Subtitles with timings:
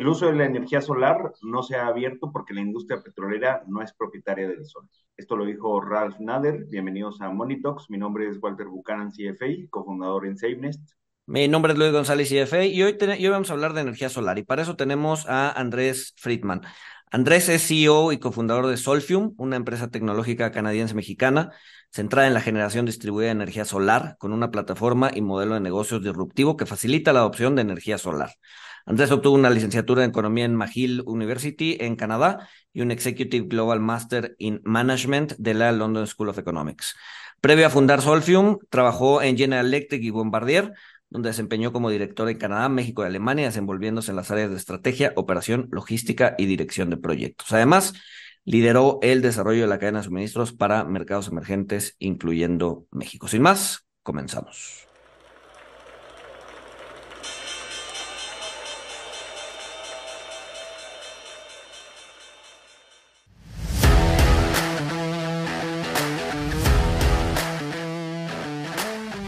[0.00, 3.82] El uso de la energía solar no se ha abierto porque la industria petrolera no
[3.82, 4.88] es propietaria del sol.
[5.14, 6.64] Esto lo dijo Ralph Nader.
[6.70, 7.90] Bienvenidos a Monitox.
[7.90, 10.92] Mi nombre es Walter Buchanan, CFA, cofundador en SafeNest.
[11.26, 14.38] Mi nombre es Luis González, CFA, y hoy, hoy vamos a hablar de energía solar.
[14.38, 16.62] Y para eso tenemos a Andrés Friedman.
[17.10, 21.52] Andrés es CEO y cofundador de Solfium, una empresa tecnológica canadiense-mexicana
[21.92, 26.02] centrada en la generación distribuida de energía solar, con una plataforma y modelo de negocios
[26.02, 28.30] disruptivo que facilita la adopción de energía solar.
[28.86, 33.80] Andrés obtuvo una licenciatura en Economía en McGill University en Canadá y un Executive Global
[33.80, 36.96] Master in Management de la London School of Economics.
[37.40, 40.72] Previo a fundar Solfium, trabajó en General Electric y Bombardier,
[41.08, 45.12] donde desempeñó como director en Canadá, México y Alemania, desenvolviéndose en las áreas de estrategia,
[45.16, 47.50] operación, logística y dirección de proyectos.
[47.52, 47.94] Además,
[48.44, 53.26] lideró el desarrollo de la cadena de suministros para mercados emergentes, incluyendo México.
[53.26, 54.89] Sin más, comenzamos.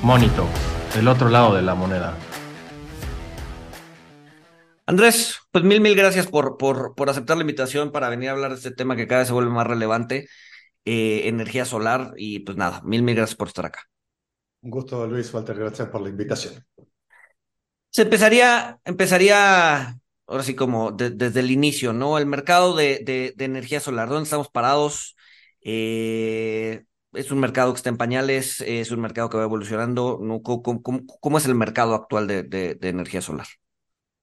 [0.02, 0.48] Monito,
[0.98, 2.18] el otro lado de la moneda.
[4.84, 8.50] Andrés, pues mil, mil gracias por, por, por aceptar la invitación para venir a hablar
[8.50, 10.28] de este tema que cada vez se vuelve más relevante,
[10.84, 13.84] eh, energía solar, y pues nada, mil, mil gracias por estar acá.
[14.62, 16.54] Un gusto, Luis Walter, gracias por la invitación.
[17.90, 22.18] Se empezaría, empezaría ahora sí como desde el inicio, ¿no?
[22.18, 25.14] El mercado de, de, de energía solar, ¿dónde estamos parados?
[25.60, 30.18] Eh, es un mercado que está en pañales, es un mercado que va evolucionando.
[30.42, 33.46] ¿Cómo, cómo, es el mercado actual de, de, de, energía solar?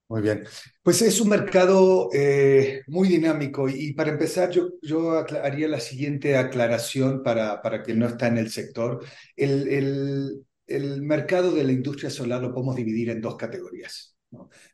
[0.07, 0.43] Muy bien,
[0.81, 6.35] pues es un mercado eh, muy dinámico y, para empezar yo, yo haría la siguiente
[6.35, 9.05] aclaración para, para quien no está en el sector.
[9.35, 14.08] El, el, el mercado de la industria solar lo podemos dividir en dos categorías.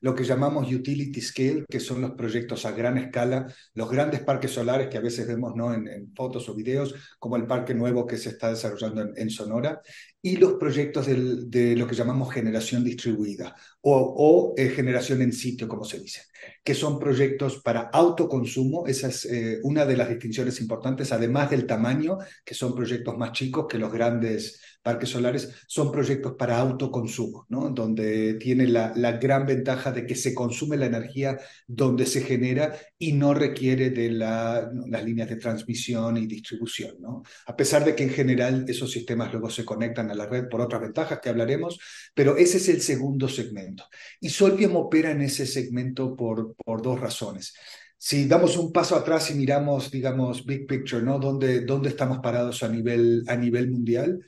[0.01, 4.51] Lo que llamamos utility scale, que son los proyectos a gran escala, los grandes parques
[4.51, 5.73] solares que a veces vemos ¿no?
[5.73, 9.81] en, fotos o videos, como el parque nuevo que se está desarrollando en, Sonora,
[10.21, 15.85] y los proyectos de lo que llamamos generación distribuida o, eh, generación en sitio, como
[15.85, 16.23] se dice,
[16.63, 18.87] que son proyectos para autoconsumo.
[18.87, 23.31] Esa es eh, una de las distinciones importantes, además del tamaño, que son proyectos más
[23.31, 27.71] chicos que los grandes parques solares, son proyectos para autoconsumo, ¿no?
[27.71, 32.77] donde tiene la, la gran ventaja de que se consume la energía donde se genera
[32.99, 36.97] y no requiere de la, las líneas de transmisión y distribución.
[36.99, 37.23] ¿no?
[37.47, 40.61] A pesar de que en general esos sistemas luego se conectan a la red por
[40.61, 41.79] otras ventajas que hablaremos,
[42.13, 43.85] pero ese es el segundo segmento.
[44.19, 47.55] Y Solvium opera en ese segmento por, por dos razones.
[47.97, 51.17] Si damos un paso atrás y miramos, digamos, big picture, ¿no?
[51.17, 54.23] ¿Dónde, dónde estamos parados a nivel, a nivel mundial?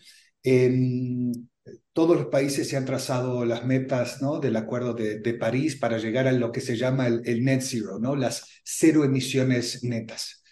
[1.93, 6.31] Todos los países se han trazado las metas del Acuerdo de, París para llegar a
[6.31, 10.43] lo que se llama el, net zero, las cero emisiones netas.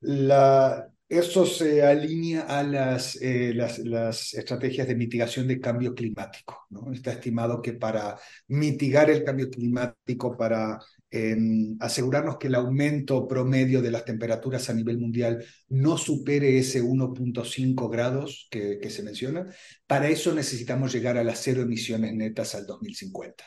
[0.00, 6.66] la, esto se alinea a las, eh, las, estrategias de mitigación de cambio climático.
[6.92, 11.36] Está estimado que para mitigar el cambio climático, para eh,
[11.80, 17.88] asegurarnos que el aumento promedio de las temperaturas a nivel mundial no supere ese 1.5
[17.88, 19.46] grados que, que se menciona,
[19.86, 23.44] para eso necesitamos llegar a las cero emisiones netas al 2050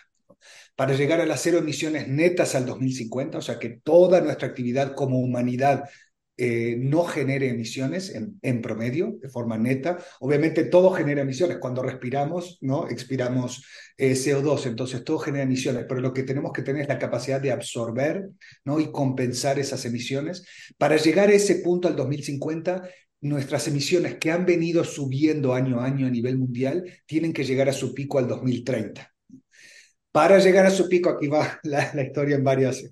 [0.75, 4.96] para llegar a las cero emisiones netas al 2050, o sea que toda nuestra actividad
[4.96, 5.84] como humanidad
[6.42, 9.98] eh, no genere emisiones en, promedio, de forma neta.
[10.22, 11.58] Obviamente todo genera emisiones.
[11.58, 12.88] Cuando respiramos, ¿no?
[12.88, 13.66] expiramos
[13.98, 17.42] eh, CO2, entonces todo genera emisiones, pero lo que tenemos que tener es la capacidad
[17.42, 18.30] de absorber
[18.64, 18.80] ¿no?
[18.80, 20.46] y compensar esas emisiones.
[20.78, 22.84] Para llegar a ese punto al 2050,
[23.20, 27.68] nuestras emisiones que han venido subiendo año a año a nivel mundial tienen que llegar
[27.68, 29.12] a su pico al 2030.
[30.12, 32.84] Para llegar a su pico, aquí va la, historia en varias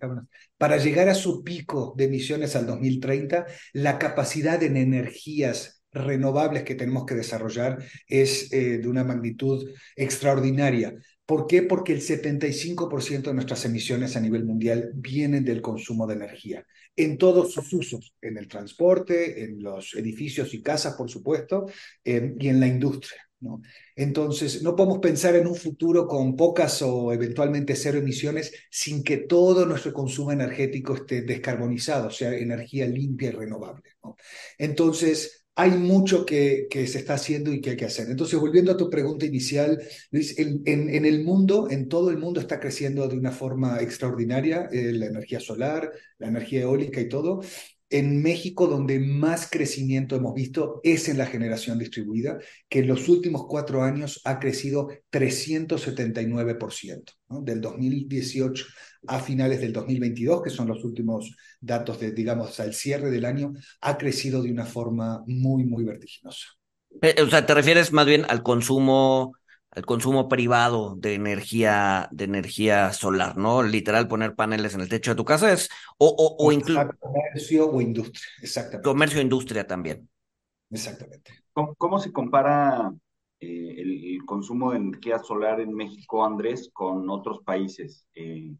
[0.57, 6.75] para llegar a su pico de emisiones al 2030, la capacidad en energías renovables que
[6.75, 10.95] tenemos que desarrollar es eh, de una magnitud extraordinaria.
[11.25, 11.63] ¿Por qué?
[11.63, 16.65] Porque el 75% de nuestras emisiones a nivel mundial vienen del consumo de energía,
[16.97, 21.67] en todos sus usos, en el transporte, en los edificios y casas, por supuesto,
[22.03, 23.21] eh, y en la industria.
[23.39, 23.61] ¿no?
[23.95, 29.17] Entonces, no podemos pensar en un futuro con pocas o eventualmente cero emisiones sin que
[29.17, 33.83] todo nuestro consumo energético esté descarbonizado, o sea, energía limpia y renovable.
[34.03, 34.15] ¿no?
[34.57, 38.07] Entonces, hay mucho que, se está haciendo y que hay que hacer.
[38.11, 39.81] Entonces, volviendo a tu pregunta inicial,
[40.11, 44.91] Luis, en el mundo, en todo el mundo está creciendo de una forma extraordinaria eh,
[44.93, 47.41] la energía solar, la energía eólica y todo.
[47.89, 52.37] En México, donde más crecimiento hemos visto es en la generación distribuida,
[52.69, 57.41] que en los últimos cuatro años ha crecido 379%, ¿no?
[57.41, 58.63] del 2018
[59.07, 63.53] a finales del 2022, que son los últimos datos de, digamos, al cierre del año,
[63.81, 66.47] ha crecido de una forma muy, muy vertiginosa.
[66.89, 69.33] O sea, te refieres más bien al consumo
[69.77, 73.61] el consumo privado de energía, de energía solar, ¿no?
[73.61, 75.69] Literal poner paneles en el techo de tu casa es,
[75.99, 76.89] o, o, o incluso...
[76.99, 78.83] Comercio o industria, exactamente.
[78.83, 80.09] Comercio e industria también.
[80.71, 81.43] Exactamente.
[81.53, 82.91] ¿Cómo, cómo se compara
[83.39, 88.07] eh, el, el, consumo de energía solar en México, Andrés, con otros países?
[88.15, 88.55] Eh,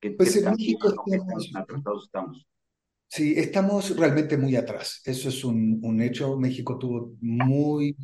[0.00, 2.46] ¿qué, pues en México estamos, atrasados estamos?
[3.08, 5.00] Sí, estamos realmente muy atrás.
[5.04, 6.36] Eso es un, un hecho.
[6.36, 7.96] México tuvo muy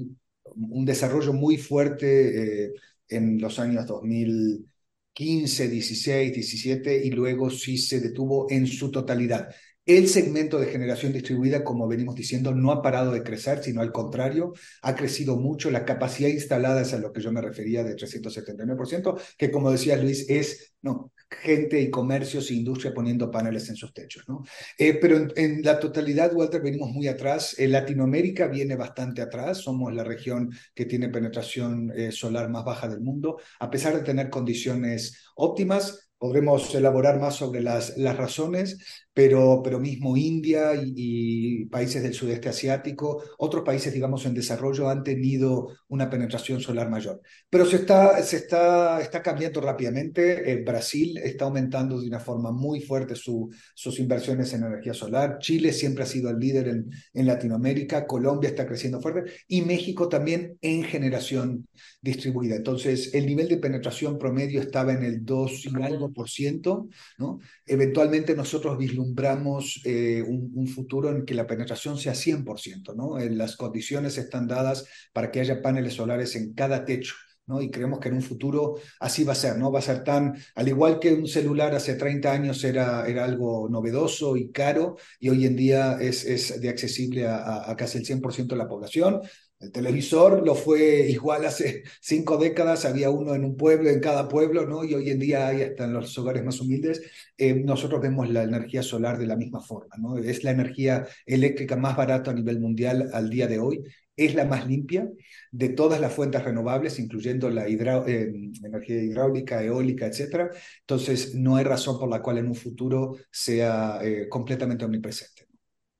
[0.56, 2.72] un desarrollo muy fuerte eh,
[3.08, 9.48] en los años 2015, 16, 17 y luego sí se detuvo en su totalidad.
[9.86, 13.92] El segmento de generación distribuida, como venimos diciendo, no ha parado de crecer, sino al
[13.92, 15.70] contrario, ha crecido mucho.
[15.70, 19.96] La capacidad instalada es a lo que yo me refería de 379%, que como decía
[19.96, 24.24] Luis, es no, gente y comercios e industria poniendo paneles en sus techos.
[24.28, 24.44] ¿no?
[24.78, 27.58] Eh, pero en, la totalidad, Walter, venimos muy atrás.
[27.58, 29.58] En Latinoamérica viene bastante atrás.
[29.58, 33.38] Somos la región que tiene penetración eh, solar más baja del mundo.
[33.60, 39.78] A pesar de tener condiciones óptimas, podremos elaborar más sobre las, las razones, pero, pero
[39.78, 45.68] mismo India y, y, países del sudeste asiático, otros países, digamos, en desarrollo han tenido
[45.86, 47.22] una penetración solar mayor.
[47.48, 50.50] Pero se está, se está, está cambiando rápidamente.
[50.50, 55.38] Eh, Brasil está aumentando de una forma muy fuerte su, sus inversiones en energía solar.
[55.38, 58.08] Chile siempre ha sido el líder en, en Latinoamérica.
[58.08, 59.30] Colombia está creciendo fuerte.
[59.46, 61.68] Y México también en generación
[62.00, 62.56] distribuida.
[62.56, 67.38] Entonces, el nivel de penetración promedio estaba en el 2 y algo por ciento, ¿no?
[67.64, 73.18] Eventualmente nosotros vislumbramos vislumbramos eh, un, futuro en que la penetración sea 100%, ¿no?
[73.18, 77.14] En las condiciones están dadas para que haya paneles solares en cada techo.
[77.46, 77.60] ¿no?
[77.60, 79.70] Y creemos que en un futuro así va a ser, ¿no?
[79.70, 83.68] Va a ser tan, al igual que un celular hace 30 años era, era algo
[83.68, 88.46] novedoso y caro, y hoy en día es, es de accesible a casi el 100%
[88.46, 89.20] de la población,
[89.64, 94.28] el televisor lo fue igual hace cinco décadas, había uno en un pueblo, en cada
[94.28, 94.84] pueblo, ¿no?
[94.84, 97.02] Y hoy en día hay hasta en los hogares más humildes.
[97.38, 100.18] Eh, nosotros vemos la energía solar de la misma forma, ¿no?
[100.18, 103.82] Es la energía eléctrica más barata a nivel mundial al día de hoy.
[104.16, 105.08] Es la más limpia
[105.50, 108.32] de todas las fuentes renovables, incluyendo la eh,
[108.62, 110.50] energía hidráulica, eólica, etc.
[110.80, 115.53] Entonces, no hay razón por la cual en un futuro sea eh, completamente omnipresente.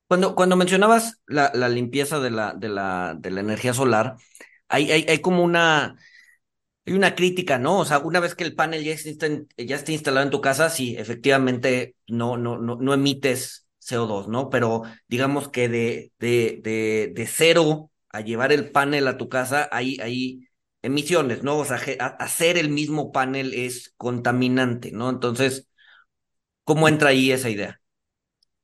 [0.06, 4.16] Cuando, cuando mencionabas la, la limpieza de la, de, la, de la energía solar,
[4.68, 5.96] hay, hay, hay como una,
[6.86, 7.78] hay una crítica, ¿no?
[7.80, 10.70] O sea, una vez que el panel ya esté, ya esté instalado en tu casa,
[10.70, 14.50] sí, efectivamente no, no, no, no emites CO2, ¿no?
[14.50, 19.68] Pero digamos que de, de, de, de cero a llevar el panel a tu casa,
[19.72, 20.48] hay, hay
[20.82, 21.58] emisiones, ¿no?
[21.58, 21.78] O sea,
[22.20, 25.10] hacer el mismo panel es contaminante, ¿no?
[25.10, 25.68] Entonces,
[26.64, 27.80] ¿cómo entra ahí esa idea?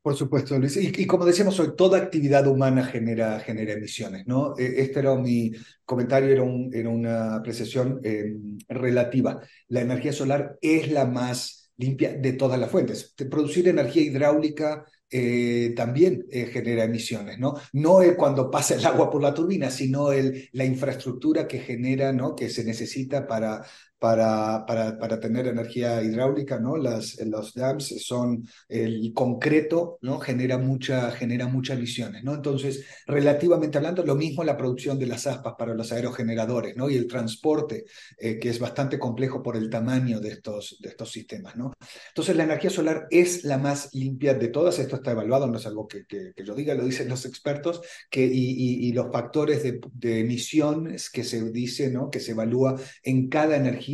[0.03, 0.77] Por supuesto, Luis.
[0.79, 4.55] Y, como decíamos hoy, toda actividad humana genera, genera emisiones, ¿no?
[4.57, 5.53] Este era mi
[5.85, 8.35] comentario, era, un, era una apreciación eh,
[8.69, 9.43] relativa.
[9.69, 13.15] La energía solar es la más limpia de todas las fuentes.
[13.31, 17.55] Producir energía hidráulica eh, también eh, genera emisiones, ¿no?
[17.75, 22.11] No es cuando pasa el agua por la turbina, sino el, la infraestructura que genera,
[22.13, 22.35] ¿no?
[22.35, 23.67] Que se necesita para
[24.01, 26.79] para, para, para, tener energía hidráulica, ¿no?
[26.79, 30.19] Las, los dams son el concreto, ¿no?
[30.19, 32.35] Genera, mucha, genera muchas emisiones, ¿no?
[32.35, 36.89] Entonces, relativamente hablando, lo mismo la producción de las aspas para los aerogeneradores, ¿no?
[36.89, 37.85] Y el transporte,
[38.17, 41.75] eh, que es bastante complejo por el tamaño de estos, de estos sistemas, ¿no?
[42.09, 45.67] Entonces, la energía solar es la más limpia de todas, esto está evaluado, no es
[45.67, 49.13] algo que, que, que yo diga, lo dicen los expertos, que, y, y, y los
[49.13, 52.11] factores de, de emisiones que se dice, ¿no?
[52.11, 53.90] Que se evalúa en cada energía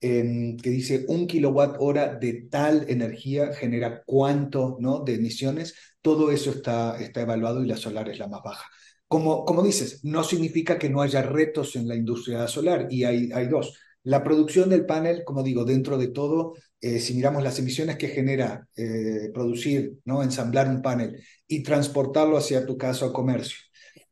[0.00, 5.00] eh, que dice un kilowatt hora de tal energía genera cuánto ¿no?
[5.00, 8.68] de emisiones, todo eso está, está evaluado y la solar es la más baja.
[9.06, 13.30] Como, como dices, no significa que no haya retos en la industria solar y hay,
[13.32, 13.78] hay dos.
[14.04, 18.08] La producción del panel, como digo, dentro de todo, eh, si miramos las emisiones que
[18.08, 20.22] genera eh, producir, ¿no?
[20.22, 23.58] ensamblar un panel y transportarlo hacia tu casa o comercio,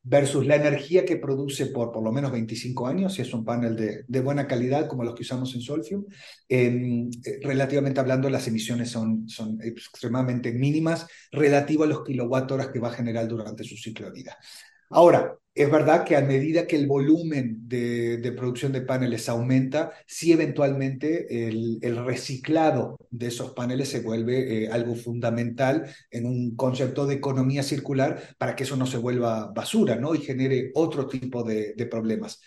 [0.09, 3.75] versus la energía que produce por por lo menos 25 años, si es un panel
[3.75, 6.05] de, de buena calidad como los que usamos en Solfium.
[6.49, 7.09] Eh,
[7.43, 12.89] relativamente hablando, las emisiones son, son extremadamente mínimas relativo a los kilowatt horas que va
[12.89, 14.39] a generar durante su ciclo de vida.
[14.91, 20.31] Ahora, es verdad que a medida que el volumen de, producción de paneles aumenta, sí
[20.31, 27.15] eventualmente el, reciclado de esos paneles se vuelve eh, algo fundamental en un concepto de
[27.15, 30.15] economía circular para que eso no se vuelva basura ¿no?
[30.15, 32.39] y genere otro tipo de, problemas.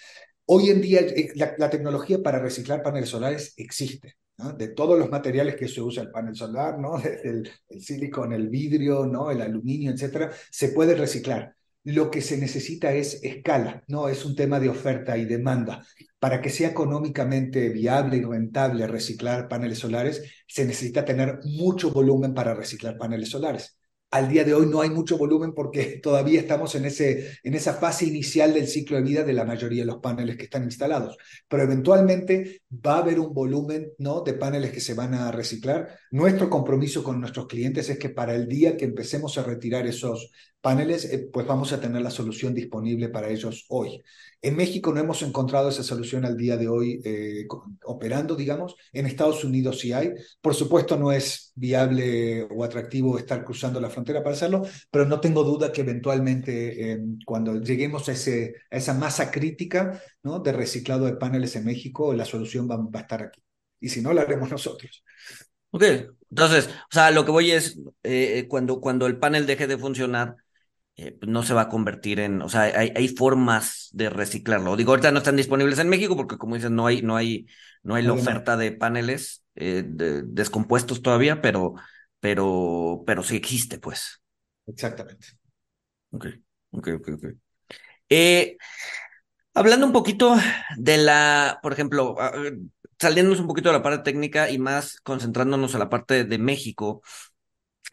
[0.45, 4.17] Hoy en día eh, la, tecnología para reciclar paneles solares existe.
[4.55, 7.01] de todos los materiales que se usa el panel solar, ¿no?
[7.23, 9.31] el, el silicón, el vidrio, ¿no?
[9.31, 11.55] el aluminio, etcétera, se puede reciclar
[11.89, 15.85] lo que se necesita es escala, no es un tema de oferta y demanda.
[16.19, 22.33] Para que sea económicamente viable y rentable reciclar paneles solares, se necesita tener mucho volumen
[22.33, 23.77] para reciclar paneles solares.
[24.11, 27.73] Al día de hoy no hay mucho volumen porque todavía estamos en, ese, en esa
[27.73, 31.17] fase inicial del ciclo de vida de la mayoría de los paneles que están instalados.
[31.47, 34.21] Pero eventualmente va a haber un volumen ¿no?
[34.21, 35.89] de paneles que se van a reciclar.
[36.11, 40.31] Nuestro compromiso con nuestros clientes es que para el día que empecemos a retirar esos
[40.61, 44.03] paneles, eh, pues vamos a tener la solución disponible para ellos hoy.
[44.41, 47.45] En México no hemos encontrado esa solución al día de hoy eh,
[47.85, 48.75] operando, digamos.
[48.91, 50.11] En Estados Unidos sí hay.
[50.41, 55.19] Por supuesto no es viable o atractivo estar cruzando la frontera para hacerlo, pero no
[55.19, 60.39] tengo duda que eventualmente eh, cuando lleguemos a, ese, a esa masa crítica ¿no?
[60.39, 63.41] de reciclado de paneles en México, la solución va, va a estar aquí.
[63.79, 65.03] Y si no, la haremos nosotros.
[65.71, 65.83] Ok,
[66.29, 67.79] entonces, o sea, lo que voy es,
[68.47, 70.35] cuando, cuando el panel deje de funcionar,
[71.01, 74.75] eh, pues, no se va a convertir en, o sea, hay, hay, formas de reciclarlo.
[74.75, 77.47] Digo, ahorita no están disponibles en México porque, como dices, no hay, no hay,
[77.83, 81.75] no hay la oferta de paneles eh, descompuestos todavía, pero,
[82.19, 84.21] pero, pero sí existe, pues.
[84.67, 85.25] Exactamente.
[86.11, 86.25] Ok,
[86.71, 87.25] ok, ok, ok.
[88.09, 88.57] Eh,
[89.53, 90.35] hablando un poquito
[90.75, 92.33] de la, por ejemplo, ah,
[92.99, 97.01] saliéndonos un poquito de la parte técnica y más concentrándonos en la parte de México,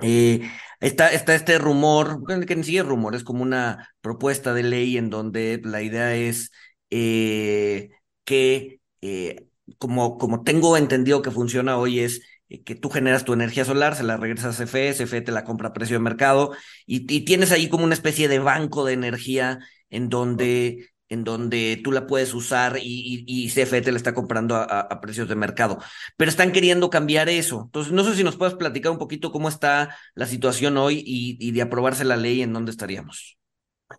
[0.00, 4.96] eh, está, está este rumor, que ni siquiera rumor, es como una propuesta de ley
[4.96, 6.50] en donde la idea es
[6.90, 7.90] eh,
[8.24, 9.46] que, eh,
[9.78, 12.22] como, como tengo entendido que funciona hoy, es
[12.64, 15.68] que tú generas tu energía solar, se la regresas a CFE, CFE te la compra
[15.68, 16.52] a precio de mercado
[16.86, 19.58] y, y tienes ahí como una especie de banco de energía
[19.90, 24.56] en donde en donde tú la puedes usar y, y, CFE te la está comprando
[24.56, 25.78] a, precios de mercado.
[26.16, 27.62] Pero están queriendo cambiar eso.
[27.66, 31.50] Entonces, no sé si nos puedes platicar un poquito cómo está la situación hoy y,
[31.52, 33.38] de aprobarse la ley, en dónde estaríamos.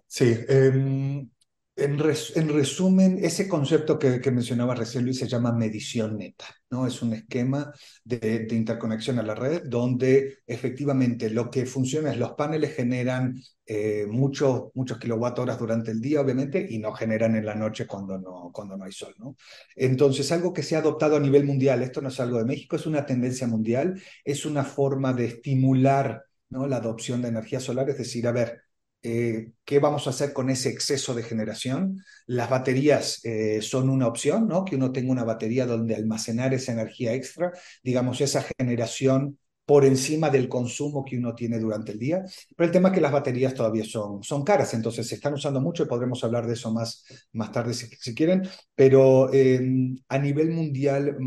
[0.08, 1.30] Sí, em,
[1.78, 6.88] en, resumen, ese concepto que, mencionaba recién Luis se llama medición neta, ¿no?
[6.88, 7.72] Es un esquema
[8.04, 14.08] de, interconexión a la red donde efectivamente lo que funciona es los paneles generan eh,
[14.10, 18.50] muchos kilowatt horas durante el día, obviamente, y no generan en la noche cuando no,
[18.52, 19.36] cuando no hay sol, ¿no?
[19.76, 22.76] Entonces, algo que se ha adoptado a nivel mundial, esto no es algo de México,
[22.76, 26.66] es una tendencia mundial, es una forma de estimular ¿no?
[26.66, 28.67] la adopción de energía solar, es decir, a ver,
[29.04, 32.04] eh, ¿qué vamos a hacer con ese exceso de generación?
[32.26, 34.66] Las baterías eh, son una opción, ¿no?
[34.66, 37.52] Que uno tenga una batería donde almacenar esa energía extra,
[37.84, 42.24] digamos, esa generación por encima del consumo que uno tiene durante el día.
[42.56, 45.60] Pero el tema es que las baterías todavía son, son caras, entonces se están usando
[45.60, 48.48] mucho y podremos hablar de eso más, más tarde si, si quieren.
[48.74, 51.18] Pero em, a nivel mundial,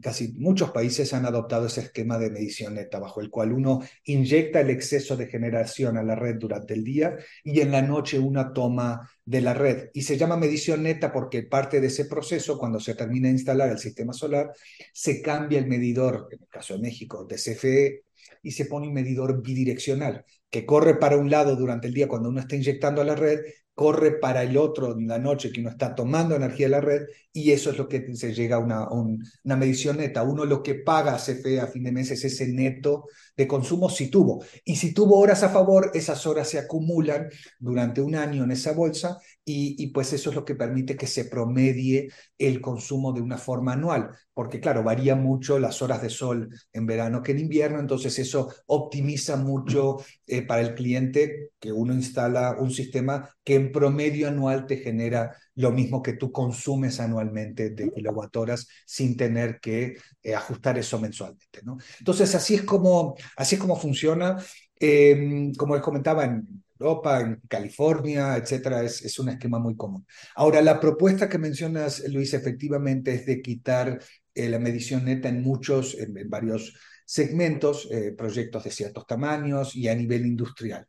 [0.00, 4.60] casi muchos países han adoptado ese esquema de medición neta, bajo el cual uno inyecta
[4.60, 8.54] el exceso de generación a la red durante el día y en la noche una
[8.54, 9.90] toma de la red.
[9.94, 13.70] Y se llama medición neta porque parte de ese proceso, cuando se termina de instalar
[13.70, 14.52] el sistema solar,
[14.92, 18.02] se cambia el medidor, en el caso de México, de CFE,
[18.42, 20.24] y se pone un medidor bidireccional,
[20.54, 23.40] que corre para un lado durante el día cuando uno está inyectando a la red
[23.74, 27.02] corre para el otro en la noche que uno está tomando energía de la red
[27.32, 30.22] y eso es lo que se llega a una, una medición neta.
[30.22, 33.06] Uno lo que paga a CFE a fin de mes es ese neto
[33.36, 34.44] de consumo si tuvo.
[34.64, 38.72] Y si tuvo horas a favor, esas horas se acumulan durante un año en esa
[38.72, 42.08] bolsa y, pues eso es lo que permite que se promedie
[42.38, 46.86] el consumo de una forma anual, porque claro, varía mucho las horas de sol en
[46.86, 52.56] verano que en invierno, entonces eso optimiza mucho eh, para el cliente que uno instala
[52.58, 57.90] un sistema que en promedio anual te genera lo mismo que tú consumes anualmente de
[57.92, 61.60] kilowatt horas sin tener que eh, ajustar eso mensualmente.
[61.62, 61.78] ¿no?
[61.98, 64.36] Entonces así es como, así es como funciona.
[64.76, 70.06] Em, como les comentaba, en Europa, en California, etcétera, es, es un esquema muy común.
[70.34, 74.00] Ahora, la propuesta que mencionas, Luis, efectivamente es de quitar
[74.34, 76.74] eh, la medición neta en muchos, en, varios
[77.04, 80.86] segmentos, eh, proyectos de ciertos tamaños y a nivel industrial.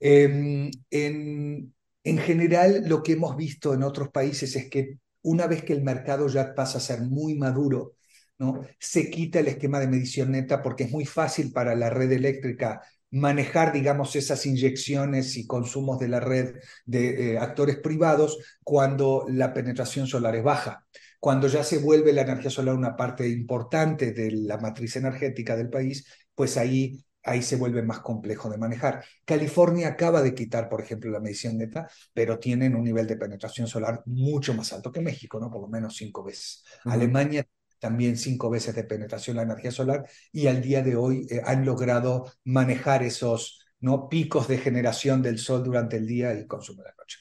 [0.00, 1.74] Em, en,
[2.04, 5.82] en general, lo que hemos visto en otros países es que una vez que el
[5.82, 7.94] mercado ya pasa a ser muy maduro,
[8.38, 8.62] ¿no?
[8.78, 12.82] se quita el esquema de medición neta porque es muy fácil para la red eléctrica
[13.10, 19.52] manejar, digamos, esas inyecciones y consumos de la red de eh, actores privados cuando la
[19.54, 20.86] penetración solar es baja.
[21.20, 25.70] Cuando ya se vuelve la energía solar una parte importante de la matriz energética del
[25.70, 29.04] país, pues ahí ahí se vuelve más complejo de manejar.
[29.24, 33.66] California acaba de quitar, por ejemplo, la medición neta, pero tienen un nivel de penetración
[33.66, 35.50] solar mucho más alto que México, ¿no?
[35.50, 36.64] Por lo menos cinco veces.
[36.84, 37.44] Alemania
[37.78, 41.66] también cinco veces de penetración la energía solar y al día de hoy eh, han
[41.66, 44.08] logrado manejar esos ¿no?
[44.08, 47.18] picos de generación del sol durante el día y consumo de la noche.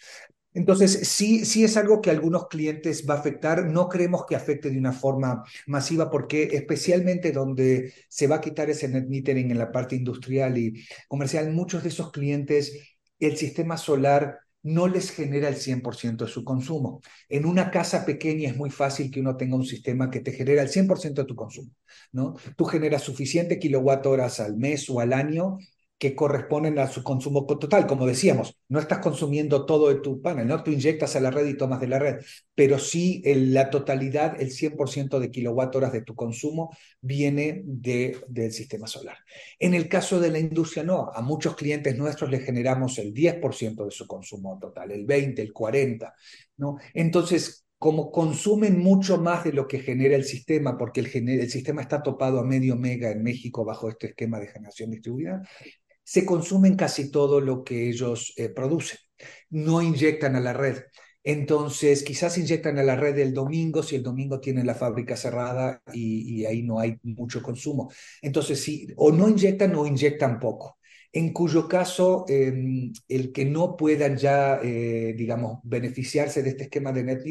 [0.55, 3.65] Entonces, sí, sí es algo que a algunos clientes va a afectar.
[3.65, 8.69] No creemos que afecte de una forma masiva porque especialmente donde se va a quitar
[8.69, 12.71] ese net metering en la parte industrial y comercial, muchos de esos clientes,
[13.19, 17.01] el sistema solar no les genera el 100% de su consumo.
[17.29, 20.61] En una casa pequeña es muy fácil que uno tenga un sistema que te genera
[20.63, 21.69] el 100% de tu consumo,
[22.13, 22.35] ¿no?
[22.55, 25.59] Tú generas suficiente kilowatt horas al mes o al año
[25.97, 27.87] que corresponden a su consumo total.
[27.87, 30.61] Como decíamos, no estás consumiendo todo de tu panel, ¿no?
[30.61, 32.17] Tú inyectas a la red y tomas de la red,
[32.53, 38.51] pero sí la totalidad, el 100% de kilowatt horas de tu consumo viene de, del
[38.51, 39.17] sistema solar.
[39.57, 41.11] En el caso de la industria, no.
[41.13, 45.53] A muchos clientes nuestros les generamos el 10% de su consumo total, el 20, el
[45.53, 46.13] 40,
[46.57, 46.77] ¿no?
[46.93, 51.81] Entonces, como consumen mucho más de lo que genera el sistema, porque el, el, sistema
[51.81, 55.43] está topado a medio mega en México bajo este esquema de generación distribuida,
[56.05, 58.99] se consumen casi todo lo que ellos eh, producen.
[59.49, 60.83] No inyectan a la red.
[61.23, 65.81] Entonces, quizás inyectan a la red el domingo si el domingo tiene la fábrica cerrada
[65.91, 67.91] y, ahí no hay mucho consumo.
[68.21, 70.77] Entonces, sí, o no inyectan o inyectan poco.
[71.11, 76.91] En cuyo caso, em, el que no puedan ya, eh, digamos, beneficiarse de este esquema
[76.91, 77.23] de net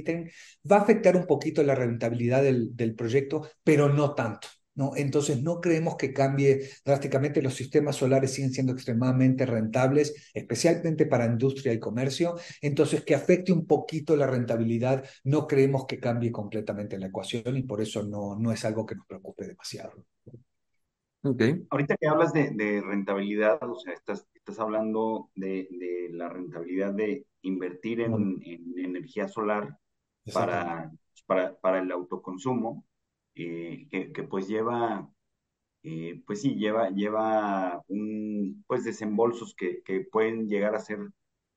[0.70, 4.48] va a afectar un poquito la rentabilidad del proyecto, pero no tanto.
[4.74, 4.92] ¿No?
[4.96, 7.42] Entonces no creemos que cambie drásticamente.
[7.42, 12.34] Los sistemas solares siguen siendo extremadamente rentables, especialmente para industria y comercio.
[12.60, 17.62] Entonces que afecte un poquito la rentabilidad, no creemos que cambie completamente la ecuación y
[17.62, 19.92] por eso no, no es algo que nos preocupe demasiado.
[21.22, 21.64] Okay.
[21.70, 25.66] Ahorita que hablas de, rentabilidad, o sea, estás, estás hablando de,
[26.10, 28.42] la rentabilidad de invertir en,
[28.76, 29.78] energía solar
[30.34, 30.92] para,
[31.26, 32.84] para, para el autoconsumo.
[33.36, 35.10] Eh, que, pues lleva,
[35.82, 41.00] eh, pues sí, lleva, lleva un, pues desembolsos que, que pueden llegar a ser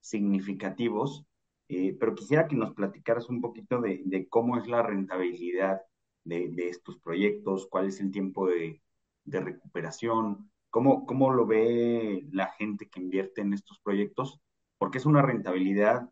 [0.02, 1.26] significativos,
[1.70, 5.82] eh, pero quisiera que nos platicaras un poquito de, cómo es la rentabilidad
[6.24, 8.82] de, estos proyectos, cuál es el tiempo de,
[9.26, 14.40] de recuperación, cómo, cómo lo ve la gente que invierte en estos proyectos,
[14.80, 16.10] porque es una rentabilidad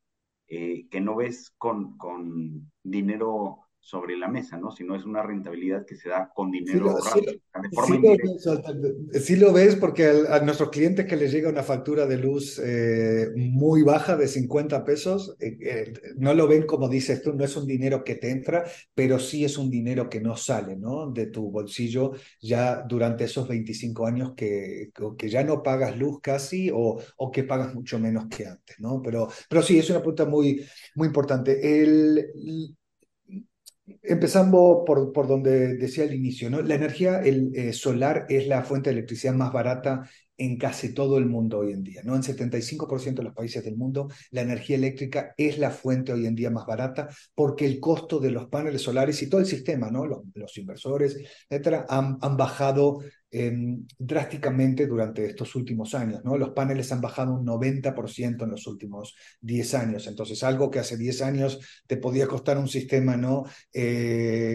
[0.48, 4.72] que no ves con, con dinero sobre la mesa, ¿no?
[4.72, 7.22] Si no es una rentabilidad que se da con dinero sí,
[9.20, 13.28] sí, lo, ves porque a, nuestros clientes que les llega una factura de luz eh,
[13.36, 17.56] muy baja de 50 pesos, eh, eh, no lo ven como dices tú, no es
[17.56, 18.64] un dinero que te entra,
[18.96, 21.12] pero sí es un dinero que no sale, ¿no?
[21.12, 26.72] De tu bolsillo ya durante esos 25 años que, que ya no pagas luz casi
[26.74, 29.00] o, o que pagas mucho menos que antes, ¿no?
[29.04, 31.84] Pero, pero sí, es una pregunta muy, muy importante.
[31.84, 32.76] El,
[34.02, 36.50] Empezando por, por donde decía al inicio.
[36.50, 41.18] La energía el, eh, solar es la fuente de electricidad más barata en casi todo
[41.18, 42.02] el mundo hoy en día.
[42.04, 42.16] ¿no?
[42.16, 46.36] En 75% de los países del mundo, la energía eléctrica es la fuente hoy en
[46.36, 50.06] día más barata porque el costo de los paneles solares y todo el sistema, ¿no?
[50.06, 51.18] los, los inversores,
[51.50, 53.02] etcétera, han, han bajado
[53.98, 56.22] drásticamente durante estos últimos años.
[56.24, 60.08] Los paneles han bajado un 90% en los últimos 10 años.
[60.08, 63.44] Entonces, algo que hace 10 años te podía costar un sistema ¿no?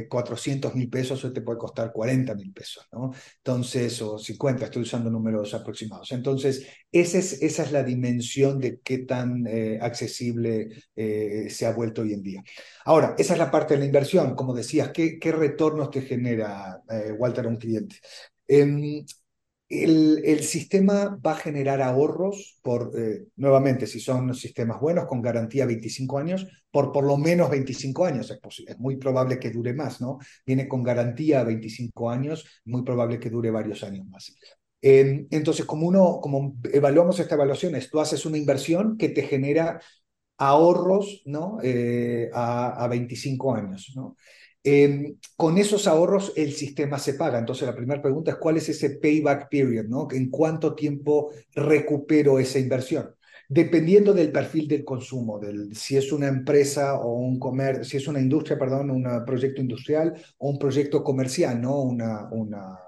[0.08, 2.88] 400 eh, mil pesos, hoy te puede costar 40 mil pesos.
[3.36, 6.12] Entonces, o 50, estoy usando números aproximados.
[6.12, 12.14] Entonces, esa es, la dimensión de qué tan eh, accesible eh, se ha vuelto hoy
[12.14, 12.42] en día.
[12.84, 14.34] Ahora, esa es la parte de la inversión.
[14.34, 16.82] Como decías, ¿qué, qué retornos te genera,
[17.18, 17.96] Walter, a un cliente?
[18.50, 19.04] Em,
[19.68, 25.22] el, el, sistema va a generar ahorros por, eh, nuevamente, si son sistemas buenos, con
[25.22, 28.28] garantía 25 años, por por lo menos 25 años.
[28.32, 30.18] Es, es muy probable que dure más, ¿no?
[30.44, 34.34] Viene con garantía 25 años, muy probable que dure varios años más.
[34.82, 39.22] Em, entonces, como uno, como evaluamos esta evaluación, es tú haces una inversión que te
[39.22, 39.80] genera
[40.38, 41.58] ahorros, ¿no?
[41.62, 44.16] Eh, a, a 25 años, ¿no?
[44.62, 47.38] Em, con esos ahorros el sistema se paga.
[47.38, 50.08] Entonces la primera pregunta es cuál es ese payback period, ¿no?
[50.10, 53.14] ¿En cuánto tiempo recupero esa inversión?
[53.48, 58.06] Dependiendo del perfil del consumo, del, si es una empresa o un comercio, si es
[58.06, 61.80] una industria, perdón, un proyecto industrial o un proyecto comercial, ¿no?
[61.80, 62.78] Una, una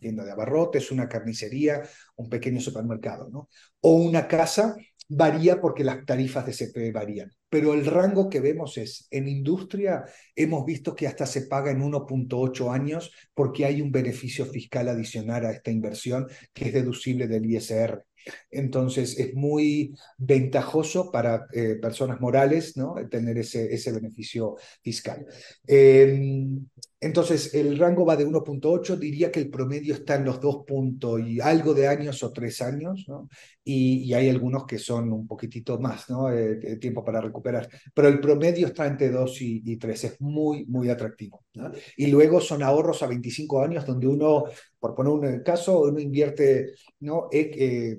[0.00, 1.82] tienda de abarrotes, una carnicería,
[2.16, 3.48] un pequeño supermercado, ¿no?
[3.80, 4.76] O una casa
[5.08, 7.32] varía porque las tarifas de CPE varían.
[7.48, 11.82] Pero el rango que vemos es, en industria hemos visto que hasta se paga en
[11.82, 17.46] 1.8 años porque hay un beneficio fiscal adicional a esta inversión que es deducible del
[17.46, 18.04] ISR.
[18.50, 22.94] Entonces es muy ventajoso para eh, personas morales ¿no?
[23.10, 25.26] tener ese, ese beneficio fiscal.
[25.66, 26.66] Em,
[27.04, 31.20] entonces el rango va de 1.8, diría que el promedio está en los 2 puntos
[31.20, 33.28] y algo de años o 3 años, ¿no?
[33.62, 36.32] y, hay algunos que son un poquitito más, ¿no?
[36.32, 40.64] Eh, tiempo para recuperar, pero el promedio está entre 2 y, y 3, es muy,
[40.66, 41.44] muy atractivo.
[41.54, 41.70] ¿no?
[41.96, 44.44] Y luego son ahorros a 25 años donde uno,
[44.78, 47.28] por poner un caso, uno invierte ¿no?
[47.32, 47.98] Eh,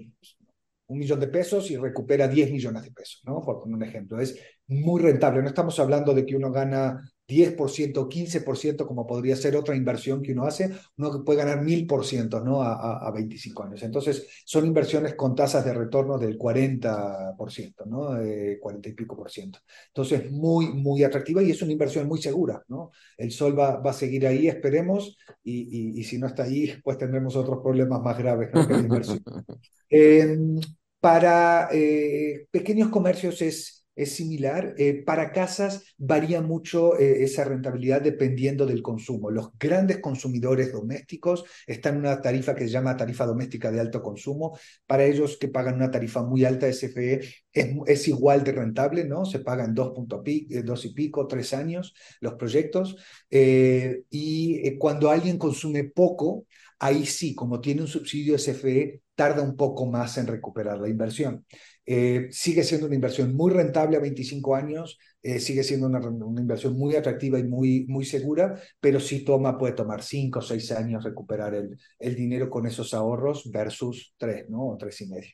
[0.88, 3.42] un millón de pesos y recupera 10 millones de pesos, ¿no?
[3.42, 4.20] Por un ejemplo.
[4.20, 5.42] Es muy rentable.
[5.42, 10.22] No estamos hablando de que uno gana 10% o 15% como podría ser otra inversión
[10.22, 12.62] que uno hace, uno puede ganar 1000% ¿no?
[12.62, 13.84] A, a, 25 años.
[13.84, 18.18] Entonces, son inversiones con tasas de retorno del 40%, ¿no?
[18.60, 19.60] 40 y pico por ciento.
[19.88, 22.92] Entonces, muy, muy atractiva y es una inversión muy segura, ¿no?
[23.18, 26.98] El sol va, va a seguir ahí, esperemos, y, y, si no está ahí, pues
[26.98, 28.68] tendremos otros problemas más graves ¿no?
[28.68, 29.24] que la inversión.
[29.88, 30.60] Em,
[31.00, 34.76] para eh, pequeños comercios es es similar.
[34.78, 39.32] Eh, para casas varía mucho eh, esa rentabilidad dependiendo del consumo.
[39.32, 44.02] Los grandes consumidores domésticos están en una tarifa que se llama tarifa doméstica de alto
[44.02, 44.58] consumo.
[44.86, 49.26] Para ellos que pagan una tarifa muy alta SFE es, es igual de rentable, ¿no?
[49.26, 49.94] Se pagan dos,
[50.26, 52.98] eh, dos y pico, tres años los proyectos.
[53.30, 56.46] y cuando alguien consume poco,
[56.80, 61.46] ahí sí, como tiene un subsidio SFE, tarda un poco más en recuperar la inversión.
[61.86, 66.42] Eh, sigue siendo una inversión muy rentable a 25 años, eh, sigue siendo una, una,
[66.42, 70.72] inversión muy atractiva y muy, muy segura, pero sí toma, puede tomar 5 o 6
[70.72, 74.70] años recuperar el, el dinero con esos ahorros versus 3, ¿no?
[74.70, 75.32] O 3 y medio.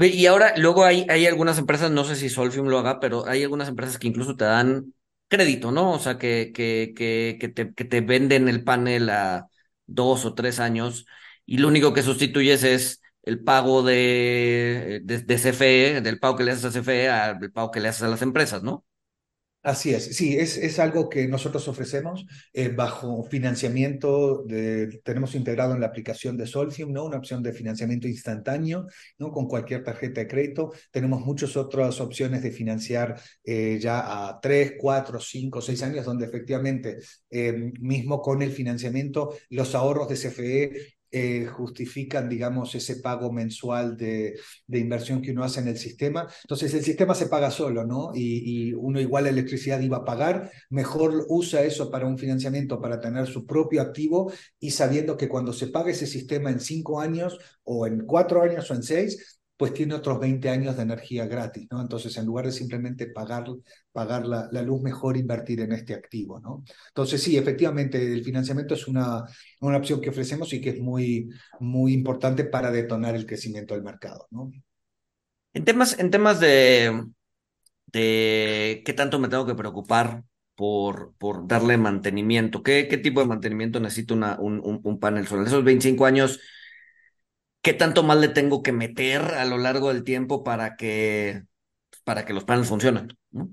[0.00, 3.42] Y ahora, luego hay, hay algunas empresas, no sé si Solfium lo haga, pero hay
[3.42, 4.94] algunas empresas que incluso te dan
[5.28, 5.92] crédito, ¿no?
[5.92, 9.48] O sea, que, que, que, que, te, que te venden el panel a
[9.86, 11.06] dos o tres años
[11.44, 16.52] y lo único que sustituyes es el pago de, de, CFE, del pago que le
[16.52, 18.84] haces a CFE al pago que le haces a las empresas, ¿no?
[19.64, 25.72] Así es, sí, es, es algo que nosotros ofrecemos eh, bajo financiamiento, de, tenemos integrado
[25.72, 27.04] en la aplicación de Solcium, ¿no?
[27.04, 29.30] Una opción de financiamiento instantáneo, ¿no?
[29.30, 30.72] Con cualquier tarjeta de crédito.
[30.90, 36.26] Tenemos muchas otras opciones de financiar eh, ya a tres, cuatro, cinco, seis años, donde
[36.26, 36.98] efectivamente,
[37.30, 43.98] eh, mismo con el financiamiento, los ahorros de CFE eh, justifican, digamos, ese pago mensual
[43.98, 44.34] de,
[44.66, 46.26] de, inversión que uno hace en el sistema.
[46.44, 48.12] Entonces, el sistema se paga solo, ¿no?
[48.14, 52.98] Y, uno igual la electricidad iba a pagar, mejor usa eso para un financiamiento, para
[52.98, 57.38] tener su propio activo y sabiendo que cuando se paga ese sistema en cinco años
[57.62, 61.68] o en cuatro años o en seis, pues tiene otros 20 años de energía gratis,
[61.70, 61.80] ¿no?
[61.80, 63.44] Entonces, en lugar de simplemente pagar,
[63.92, 66.64] pagar la, luz, mejor invertir en este activo, ¿no?
[66.88, 69.24] Entonces, sí, efectivamente, el financiamiento es una,
[69.60, 73.84] una opción que ofrecemos y que es muy, muy importante para detonar el crecimiento del
[73.84, 74.50] mercado, ¿no?
[75.54, 77.04] En temas, en temas de,
[77.86, 80.24] de qué tanto me tengo que preocupar
[80.56, 85.46] por, por darle mantenimiento, ¿qué, qué tipo de mantenimiento necesita un, un, un panel solar?
[85.46, 86.40] Esos 25 años
[87.62, 91.44] qué tanto más le tengo que meter a lo largo del tiempo para que,
[92.04, 93.08] para que los paneles funcionen.
[93.30, 93.48] ¿no?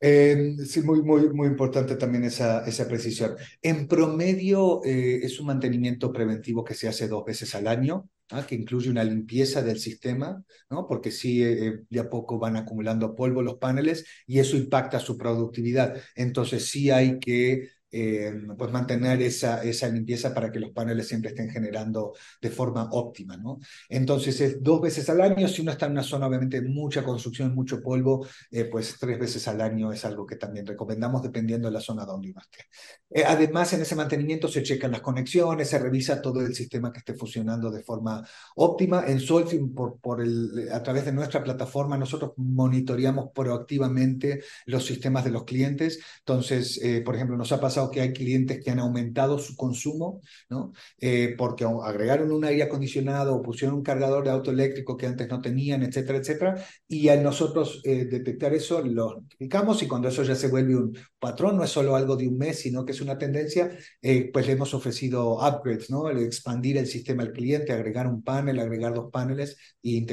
[0.00, 3.34] Eh, sí, muy, muy, muy importante también esa, esa precisión.
[3.62, 8.46] En promedio eh, es un mantenimiento preventivo que se hace dos veces al año, ¿ah?
[8.46, 10.86] que incluye una limpieza del sistema, ¿no?
[10.86, 15.16] porque sí, eh, de a poco van acumulando polvo los paneles y eso impacta su
[15.16, 16.00] productividad.
[16.14, 21.30] Entonces sí hay que eh, pues mantener esa, esa limpieza para que los paneles siempre
[21.30, 23.36] estén generando de forma óptima.
[23.36, 23.60] ¿no?
[23.88, 27.54] Entonces es dos veces al año, si uno está en una zona obviamente mucha construcción,
[27.54, 31.74] mucho polvo, eh, pues tres veces al año es algo que también recomendamos dependiendo de
[31.74, 32.64] la zona donde uno esté.
[33.08, 36.98] Eh, además, en ese mantenimiento se checan las conexiones, se revisa todo el sistema que
[36.98, 39.04] esté funcionando de forma óptima.
[39.06, 45.24] En Solfin, por, por el, a través de nuestra plataforma, nosotros monitoreamos proactivamente los sistemas
[45.24, 46.00] de los clientes.
[46.18, 50.72] Entonces, por ejemplo, nos ha pasado que hay clientes que han aumentado su consumo, ¿no?
[50.98, 55.28] Eh, porque agregaron un aire acondicionado o pusieron un cargador de auto eléctrico que antes
[55.28, 56.64] no tenían, etcétera, etcétera.
[56.88, 60.98] Y al nosotros eh, detectar eso, lo notificamos y cuando eso ya se vuelve un
[61.18, 64.46] patrón, no es solo algo de un mes, sino que es una tendencia, eh, pues
[64.46, 66.08] le hemos ofrecido upgrades, ¿no?
[66.08, 70.06] El expandir el sistema al cliente, agregar un panel, agregar dos paneles y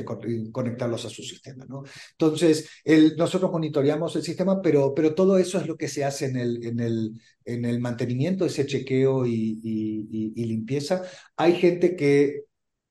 [0.52, 1.84] conectarlos a su sistema, ¿no?
[2.12, 2.70] Entonces,
[3.18, 6.66] nosotros monitoreamos el sistema, pero, pero todo eso es lo que se hace en el,
[6.66, 11.04] en el en el mantenimiento, ese chequeo y, limpieza.
[11.38, 12.44] Hay gente que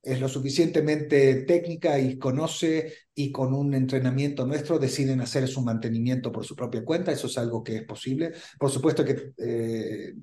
[0.02, 6.32] es lo suficientemente técnica y conoce y con un entrenamiento nuestro deciden hacer su mantenimiento
[6.32, 7.12] por su propia cuenta.
[7.12, 8.32] Eso es algo que es posible.
[8.58, 10.14] Por supuesto que eh,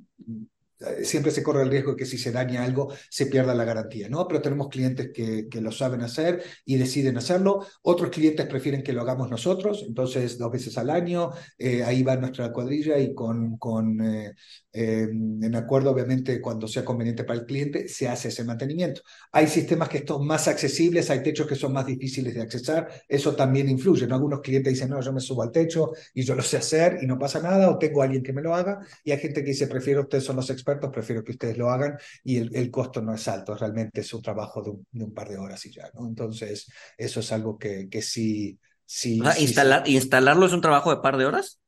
[1.04, 4.10] siempre se corre el riesgo de que si se daña algo se pierda la garantía,
[4.10, 4.28] ¿no?
[4.28, 7.66] Pero tenemos clientes que, que, lo saben hacer y deciden hacerlo.
[7.82, 12.16] Otros clientes prefieren que lo hagamos nosotros, entonces dos veces al año, eh, ahí va
[12.16, 14.34] nuestra cuadrilla y con, con eh,
[14.72, 19.02] en acuerdo, obviamente, cuando sea conveniente para el cliente, se hace ese mantenimiento.
[19.32, 23.36] Hay sistemas que son más accesibles, hay techos que son más difíciles de accesar, eso
[23.36, 24.16] también influye, ¿no?
[24.16, 27.08] Algunos clientes dicen, no, yo me subo al techo y yo lo sé hacer y
[27.08, 29.52] no pasa nada, o tengo a alguien que me lo haga, y hay gente que
[29.52, 33.02] dice, prefiero, ustedes son los expertos prefiero que ustedes lo hagan y el, el costo
[33.02, 35.72] no es alto, realmente es un trabajo de un, de un, par de horas y
[35.72, 36.08] ya, ¿no?
[36.08, 38.60] Entonces, eso es algo que, que sí...
[38.86, 39.96] sí, sí instalar, sí.
[39.96, 41.60] ¿Instalarlo es un trabajo de par de horas?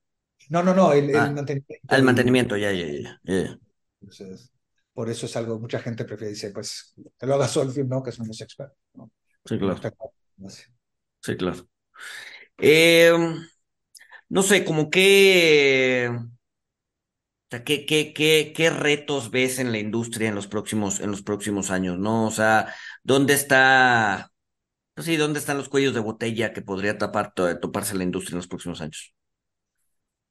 [0.51, 1.95] No, no, no, el, ah, el mantenimiento.
[1.95, 2.85] El mantenimiento, ya, ya,
[3.23, 3.57] ya.
[4.01, 4.51] Entonces,
[4.93, 8.03] por eso es algo, mucha gente prefiere, dice, pues, que lo haga Solfium, ¿no?
[8.03, 9.09] Que son los expertos, ¿no?
[9.45, 9.79] Sí, claro.
[11.21, 11.67] Sí, claro.
[12.57, 13.13] Eh,
[14.27, 16.11] no sé, como que
[17.49, 21.71] ¿qué, qué, qué, ¿qué retos ves en la industria en los próximos, en los próximos
[21.71, 22.27] años, no?
[22.27, 24.31] O sea, ¿dónde está,
[24.93, 28.39] pues sí, dónde están los cuellos de botella que podría tapar, toparse la industria en
[28.39, 29.13] los próximos años?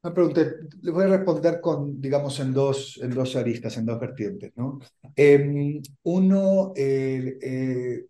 [0.02, 0.42] Una pregunta,
[0.80, 4.78] le voy a responder con, digamos, en dos, en dos aristas, en dos vertientes, ¿no?
[5.14, 8.06] Eh, uno, eh, eh,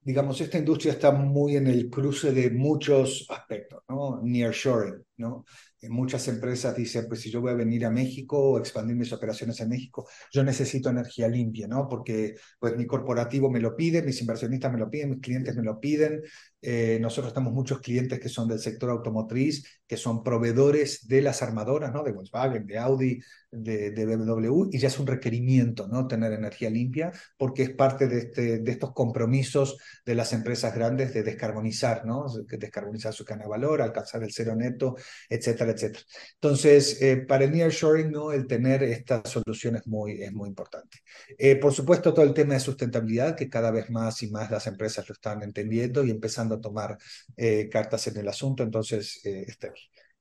[0.00, 4.22] digamos, esta industria está muy en el cruce de muchos aspectos, ¿no?
[4.22, 5.44] Nearshoring, ¿no?
[5.90, 9.60] muchas empresas dicen, pues si yo voy a venir a México o expandir mis operaciones
[9.60, 11.88] en México, yo necesito energía limpia, ¿no?
[11.88, 15.62] Porque pues mi corporativo me lo pide, mis inversionistas me lo piden, mis clientes me
[15.62, 16.22] lo piden.
[16.66, 21.42] Eh, nosotros tenemos muchos clientes que son del sector automotriz, que son proveedores de las
[21.42, 22.02] armadoras, ¿no?
[22.02, 26.06] De Volkswagen, de Audi, de, de BMW, y ya es un requerimiento, ¿no?
[26.06, 31.12] Tener energía limpia, porque es parte de, este, de estos compromisos de las empresas grandes
[31.12, 32.26] de descarbonizar, ¿no?
[32.48, 34.96] Descarbonizar su cadena de valor, alcanzar el cero neto,
[35.28, 36.04] etcétera, etcétera.
[36.34, 38.32] Entonces, eh, para el nearshoring, ¿no?
[38.32, 40.98] el tener estas soluciones es muy, es muy importante.
[41.38, 44.66] Eh, por supuesto, todo el tema de sustentabilidad, que cada vez más y más las
[44.66, 46.98] empresas lo están entendiendo y empezando tomar
[47.36, 49.72] eh, cartas en el asunto, entonces, este,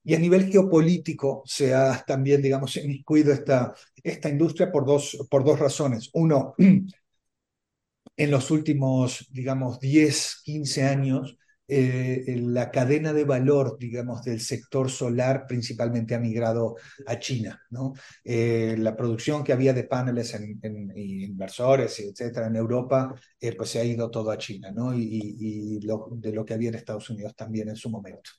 [0.03, 5.45] y a nivel geopolítico se ha también, digamos, inmiscuido esta, esta industria por dos, por
[5.45, 6.09] dos razones.
[6.13, 6.55] Uno,
[8.17, 11.37] en los últimos, digamos, 10, 15 años,
[11.67, 17.93] eh, la cadena de valor, digamos, del sector solar principalmente ha migrado a China, ¿no?
[18.23, 23.69] Eh, la producción que había de paneles en, en inversores, etcétera, en Europa, eh, pues
[23.69, 24.93] se ha ido todo a China, ¿no?
[24.93, 25.01] Y,
[25.39, 28.31] y, lo, de lo que había en Estados Unidos también en su momento.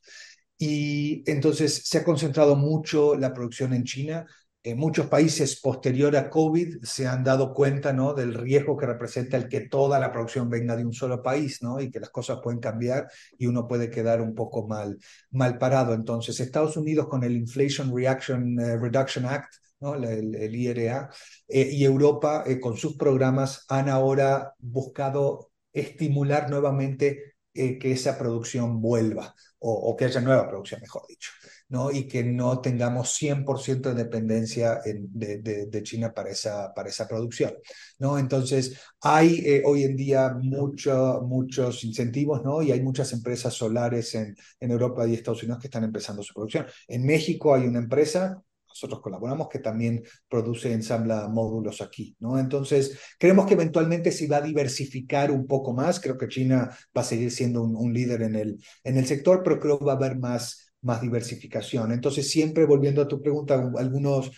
[0.58, 4.26] Y entonces se ha concentrado mucho la producción en China,
[4.64, 8.14] en muchos países posterior a COVID se han dado cuenta ¿no?
[8.14, 11.80] del riesgo que representa el que toda la producción venga de un solo país ¿no?
[11.80, 14.98] y que las cosas pueden cambiar y uno puede quedar un poco mal,
[15.32, 15.92] mal parado.
[15.92, 19.96] Entonces, Estados Unidos con el Inflation Reaction, uh, Reduction Act, ¿no?
[19.96, 21.10] el, IRA,
[21.46, 28.16] eh, y Europa eh, con sus programas han ahora buscado estimular nuevamente eh, que esa
[28.16, 29.34] producción vuelva
[29.66, 31.30] o que haya nueva producción, mejor dicho.
[31.68, 31.90] ¿No?
[31.90, 36.88] y que no tengamos 100% de dependencia en, de, de, de, China para esa, para
[36.88, 37.54] esa producción.
[37.98, 38.18] ¿no?
[38.18, 42.62] Entonces, hay eh, hoy en día mucho, muchos incentivos ¿no?
[42.62, 46.34] y hay muchas empresas solares en, en Europa y Estados Unidos que están empezando su
[46.34, 46.66] producción.
[46.88, 48.42] En México hay una empresa
[48.74, 52.38] nosotros colaboramos, que también produce ensambla módulos aquí, ¿no?
[52.38, 57.02] Entonces, creemos que eventualmente se va a diversificar un poco más, creo que China va
[57.02, 59.92] a seguir siendo un, un líder en el, en el sector, pero creo que va
[59.92, 61.92] a haber más, más diversificación.
[61.92, 64.30] Entonces, siempre volviendo a tu pregunta, algunos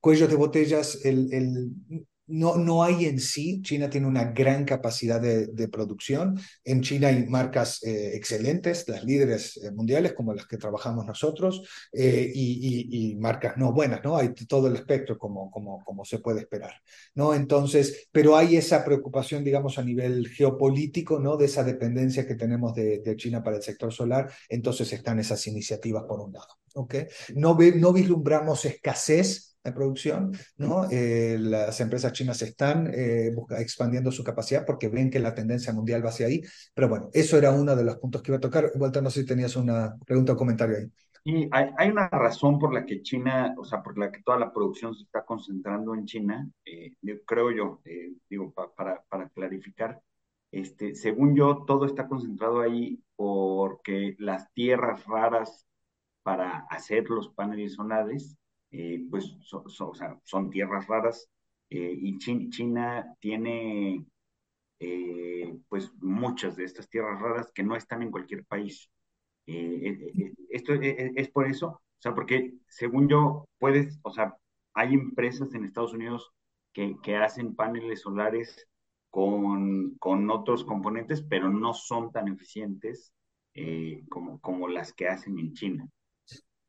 [0.00, 1.70] cuellos de botellas, el, el,
[2.26, 6.38] no, no hay en sí, China tiene una gran capacidad de, de producción.
[6.64, 11.62] En China hay marcas eh, excelentes, las líderes eh, mundiales como las que trabajamos nosotros,
[11.92, 14.16] eh, y, y, marcas no buenas, ¿no?
[14.16, 16.72] Hay todo el espectro como, como, como se puede esperar,
[17.14, 17.34] ¿no?
[17.34, 21.36] Entonces, pero hay esa preocupación, digamos, a nivel geopolítico, ¿no?
[21.36, 25.46] De esa dependencia que tenemos de, de China para el sector solar, entonces están esas
[25.46, 26.94] iniciativas por un lado, ¿ok?
[27.34, 30.88] No, ve, no vislumbramos escasez de producción, ¿no?
[30.90, 36.04] Eh, las empresas chinas están eh, expandiendo su capacidad porque ven que la tendencia mundial
[36.04, 36.42] va hacia ahí,
[36.74, 38.72] pero bueno, eso era uno de los puntos que iba a tocar.
[38.74, 40.90] Walter, no sé si tenías una pregunta o comentario ahí.
[41.24, 44.38] Y hay, hay, una razón por la que China, o sea, por la que toda
[44.38, 46.94] la producción se está concentrando en China, eh,
[47.24, 50.00] creo yo, eh, digo, pa, para, para clarificar,
[50.50, 55.66] este, según yo, todo está concentrado ahí porque las tierras raras
[56.24, 58.36] para hacer los paneles solares
[59.10, 59.36] pues
[60.24, 61.28] son tierras raras
[61.68, 64.04] y China tiene
[65.68, 68.90] pues muchas de estas tierras raras que no están en cualquier país.
[69.46, 74.34] esto es, por eso, o sea, porque según yo, puedes, o sea,
[74.74, 76.32] hay empresas en Estados Unidos
[76.72, 78.66] que, que hacen paneles solares
[79.10, 83.12] con, con, otros componentes, pero no son tan eficientes
[83.54, 85.88] eh, como, como las que hacen en China.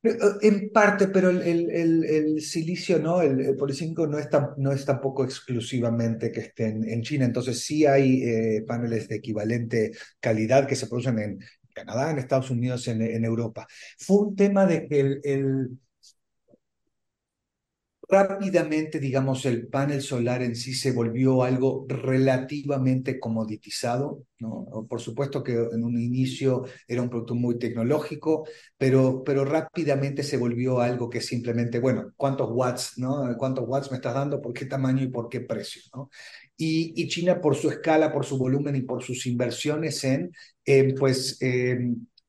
[0.04, 3.22] Eh, en parte, pero el, el, el, silicio, ¿no?
[3.22, 7.26] El, el no es, no es tampoco exclusivamente que estén en China.
[7.26, 11.40] Entonces sí hay eh, paneles de equivalente calidad que se producen en
[11.74, 13.66] Canadá, en Estados Unidos, en, en Europa.
[13.98, 15.80] Fue un tema de que el,
[18.14, 24.68] rápidamente, digamos, el panel solar en sí se volvió algo relativamente comoditizado, ¿no?
[24.88, 28.48] Por supuesto que en un inicio era un producto muy tecnológico,
[28.78, 33.36] pero, pero rápidamente se volvió algo que simplemente, bueno, ¿cuántos watts, no?
[33.38, 34.40] ¿Cuántos watts me estás dando?
[34.42, 36.10] ¿Por qué tamaño y por qué precio, no?
[36.56, 40.32] Y, y China, por su escala, por su volumen y por sus inversiones en,
[41.00, 41.40] pues,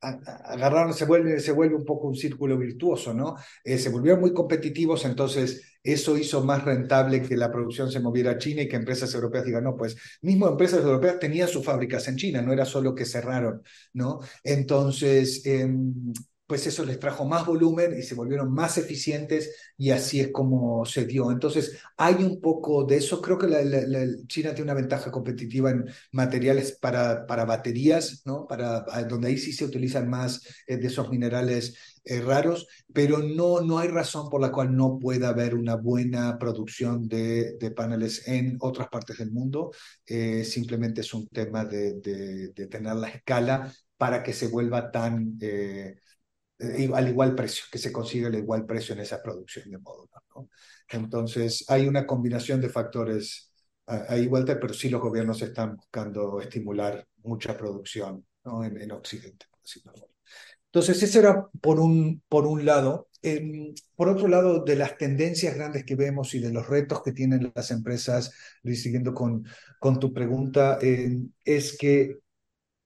[0.01, 3.37] agarraron, se vuelve, se vuelve un poco un círculo virtuoso, ¿no?
[3.65, 8.33] Eh, se volvieron muy competitivos, entonces eso hizo más rentable que la producción se moviera
[8.33, 12.09] a China y que empresas europeas digan, no, pues mismo empresas europeas tenían sus fábricas
[12.09, 14.21] en China, no era solo que cerraron, ¿no?
[14.43, 15.69] Entonces, eh,
[16.47, 20.85] pues eso les trajo más volumen y se volvieron más eficientes y así es como
[20.85, 21.31] se dio.
[21.31, 23.23] Entonces, hay un poco de eso.
[23.23, 23.47] Creo que
[24.27, 28.47] China tiene una ventaja competitiva en materiales para, para baterías, ¿no?
[28.47, 33.63] Para, donde ahí sí se utilizan más eh, de esos minerales eh, raros, pero no,
[33.63, 38.29] no hay razón por la cual no pueda haber una buena producción de, de paneles
[38.29, 39.73] en otras partes del mundo.
[40.07, 45.39] Eh, simplemente es un tema de, de, tener la escala para que se vuelva tan
[46.59, 50.23] al igual precio, que se consigue el igual precio en esa producción de módulos.
[50.35, 50.49] ¿no?
[50.89, 53.51] Entonces, hay una combinación de factores
[53.87, 59.47] ahí vuelta, pero sí los gobiernos están buscando estimular mucha producción en, en, Occidente.
[60.67, 63.09] Entonces, eso era por un, por un lado.
[63.95, 67.53] por otro lado, de las tendencias grandes que vemos y de los retos que tienen
[67.55, 68.33] las empresas,
[68.65, 69.45] siguiendo con,
[69.79, 72.24] con tu pregunta, eh, es que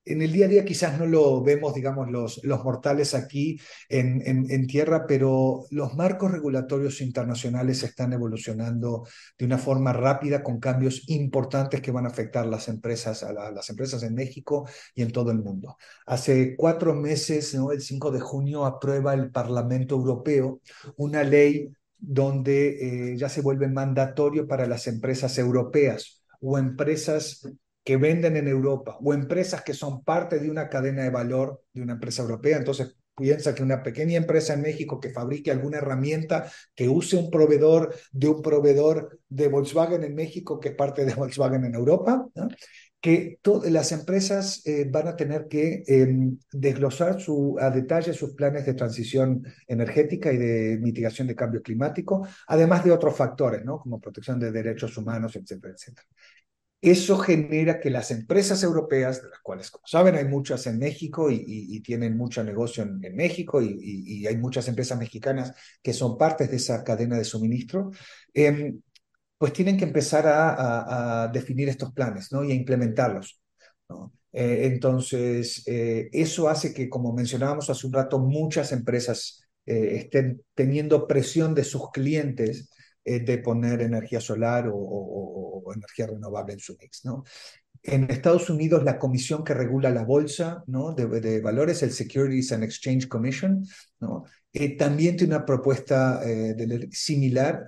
[0.09, 4.21] en el día a día quizás no lo vemos, digamos, los, los mortales aquí en,
[4.25, 11.03] en, tierra, pero los marcos regulatorios internacionales están evolucionando de una forma rápida con cambios
[11.07, 15.31] importantes que van a afectar las empresas, a, las empresas en México y en todo
[15.31, 15.77] el mundo.
[16.05, 20.61] Hace cuatro meses, el 5 de junio, aprueba el Parlamento Europeo
[20.97, 27.41] una ley donde eh, ya se vuelve mandatorio para las empresas europeas o empresas
[27.89, 31.81] que venden en Europa o empresas que son parte de una cadena de valor de
[31.81, 32.57] una empresa europea.
[32.57, 37.31] Entonces, piensa que una pequeña empresa en México que fabrique alguna herramienta, que use un
[37.31, 42.27] proveedor de un proveedor de Volkswagen en México, que es parte de Volkswagen en Europa,
[43.01, 47.17] que las empresas eh, van a tener que em, desglosar
[47.59, 52.91] a detalle sus planes de transición energética y de mitigación de cambio climático, además de
[52.91, 53.79] otros factores, ¿no?
[53.79, 56.05] como protección de derechos humanos, etcétera, etcétera.
[56.81, 61.29] Eso genera que las empresas europeas, de las cuales, como saben, hay muchas en México
[61.29, 66.57] y, tienen mucho negocio en, México y, hay muchas empresas mexicanas que son partes de
[66.57, 67.91] esa cadena de suministro,
[68.33, 68.81] em,
[69.37, 72.43] pues tienen que empezar a, definir estos planes ¿no?
[72.43, 73.41] y a implementarlos.
[74.31, 80.43] Eh, entonces, eh, eso hace que, como mencionábamos hace un rato, muchas empresas eh, estén
[80.55, 82.78] teniendo presión de sus clientes eh,
[83.17, 87.05] de poner energía solar o, energía renovable en su mix.
[87.05, 87.23] ¿no?
[87.83, 90.93] En Estados Unidos, la comisión que regula la bolsa ¿no?
[90.93, 93.63] de, valores, el Securities and Exchange Commission,
[93.99, 94.25] ¿no?
[94.51, 97.65] Eh, también tiene una propuesta eh, similar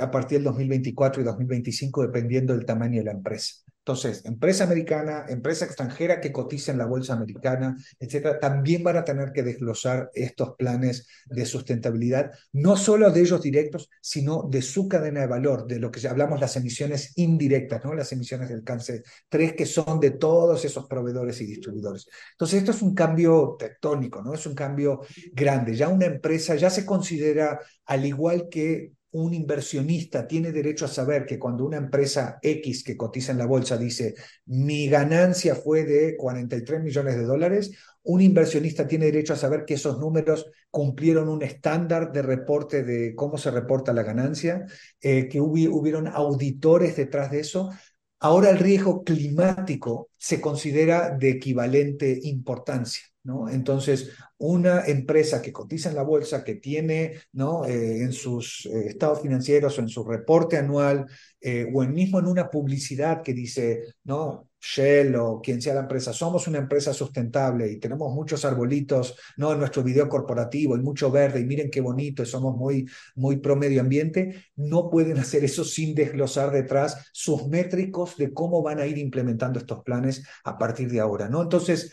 [0.00, 3.54] a partir del 2024 y 2025, dependiendo del tamaño de la empresa.
[3.84, 9.04] Entonces, empresa americana, empresa extranjera que cotiza en la bolsa americana, etcétera, también van a
[9.04, 14.88] tener que desglosar estos planes de sustentabilidad, no solo de ellos directos, sino de su
[14.88, 17.92] cadena de valor, de lo que hablamos las emisiones indirectas, ¿no?
[17.92, 22.06] Las emisiones del cáncer 3, que son de todos esos proveedores y distribuidores.
[22.32, 24.34] Entonces, esto es un cambio tectónico, ¿no?
[24.34, 25.00] Es un cambio
[25.32, 25.74] grande.
[25.74, 31.26] Ya una empresa ya se considera, al igual que un inversionista tiene derecho a saber
[31.26, 34.14] que cuando una empresa X que cotiza en la bolsa dice
[34.46, 37.72] mi ganancia fue de 43 millones de dólares,
[38.04, 43.14] un inversionista tiene derecho a saber que esos números cumplieron un estándar de reporte de
[43.14, 44.66] cómo se reporta la ganancia,
[45.00, 47.70] eh, que hubieron auditores detrás de eso.
[48.18, 53.11] Ahora el riesgo climático se considera de equivalente importancia.
[53.24, 53.48] ¿No?
[53.48, 57.64] Entonces, una empresa que cotiza en la bolsa, que tiene ¿no?
[57.64, 61.06] Eh, en sus eh, estados financieros o en su reporte anual,
[61.40, 64.48] eh, o en mismo en una publicidad que dice, ¿no?
[64.62, 69.52] Shell o quien sea la empresa, somos una empresa sustentable y tenemos muchos arbolitos ¿no?
[69.52, 73.38] en nuestro video corporativo y mucho verde y miren qué bonito y somos muy, muy
[73.38, 78.78] pro medio ambiente, no pueden hacer eso sin desglosar detrás sus métricos de cómo van
[78.78, 81.28] a ir implementando estos planes a partir de ahora.
[81.28, 81.42] ¿no?
[81.42, 81.90] Entonces,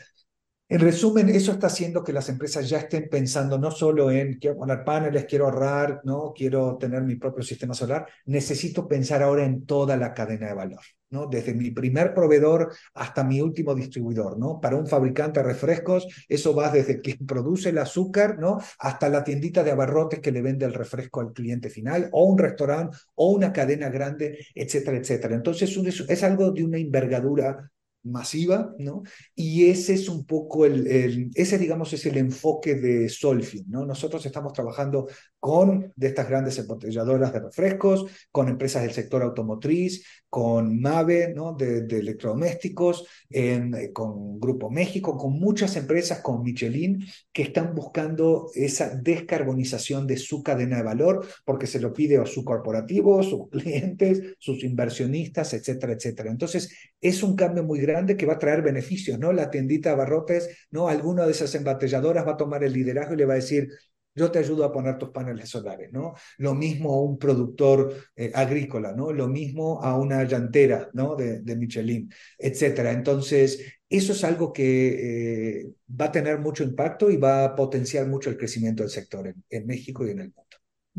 [0.72, 4.55] en resumen, eso está haciendo que las empresas ya estén pensando no solo en quiero
[4.55, 9.65] poner paneles, quiero ahorrar, no quiero tener mi propio sistema solar, necesito pensar ahora en
[9.65, 11.26] toda la cadena de valor, ¿no?
[11.26, 14.61] Desde mi primer proveedor hasta mi último distribuidor, ¿no?
[14.61, 18.59] Para un fabricante de refrescos, eso va desde quien produce el azúcar, ¿no?
[18.78, 22.38] Hasta la tiendita de abarrotes que le vende el refresco al cliente final, o un
[22.38, 25.34] restaurante, o una cadena grande, etcétera, etcétera.
[25.34, 25.76] Entonces,
[26.07, 27.72] es algo de una envergadura
[28.04, 29.04] masiva, ¿no?
[29.36, 33.86] Y ese es un poco el, ese digamos es el enfoque de Solfin, ¿no?
[33.86, 35.08] Nosotros estamos trabajando
[35.40, 41.54] con de estas grandes embotelladoras de refrescos, con empresas del sector automotriz, con Mave, ¿no?
[41.54, 48.96] De, electrodomésticos, eh, con Grupo México, con muchas empresas, con Michelin, que están buscando esa
[48.96, 54.36] descarbonización de su cadena de valor, porque se lo pide a su corporativo, sus clientes,
[54.38, 56.30] sus inversionistas, etcétera, etcétera.
[56.30, 56.72] Entonces,
[57.02, 59.34] es un cambio muy grande que va a traer beneficios, ¿no?
[59.34, 60.90] La tiendita de Barrotes, ¿no?
[60.90, 63.70] Alguna de esas embatelladoras va a tomar el liderazgo y le va a decir,
[64.16, 66.14] yo te ayudo a poner tus paneles solares, ¿no?
[66.38, 69.12] Lo mismo a un productor eh, agrícola, ¿no?
[69.12, 71.16] Lo mismo a una llantera, ¿no?
[71.16, 72.91] De, Michelin, etcétera.
[72.91, 78.07] Entonces, eso es algo que eh, va a tener mucho impacto y va a potenciar
[78.07, 80.43] mucho el crecimiento del sector en, en México y en el mundo.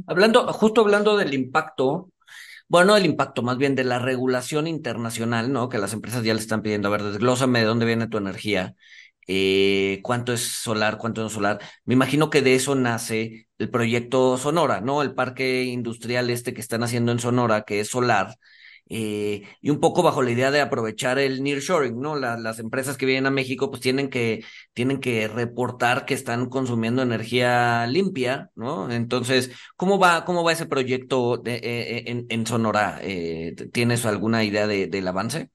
[0.06, 2.10] Hablando, justo hablando del impacto,
[2.70, 5.68] bueno, el impacto más bien de la regulación internacional, ¿no?
[5.68, 8.76] Que las empresas ya le están pidiendo, a ver, desglósame de dónde viene tu energía,
[9.32, 11.60] eh, cuánto es solar, cuánto no es solar.
[11.84, 15.02] Me imagino que de eso nace el proyecto Sonora, ¿no?
[15.02, 18.36] El parque industrial este que están haciendo en Sonora, que es solar,
[18.88, 22.16] eh, y un poco bajo la idea de aprovechar el nearshoring, ¿no?
[22.16, 27.00] las empresas que vienen a México pues tienen que, tienen que reportar que están consumiendo
[27.00, 28.90] energía limpia, ¿no?
[28.90, 32.98] Entonces, ¿cómo va, cómo va ese proyecto de, eh, en, en, Sonora?
[33.02, 35.50] Eh, ¿Tienes alguna idea de, del avance?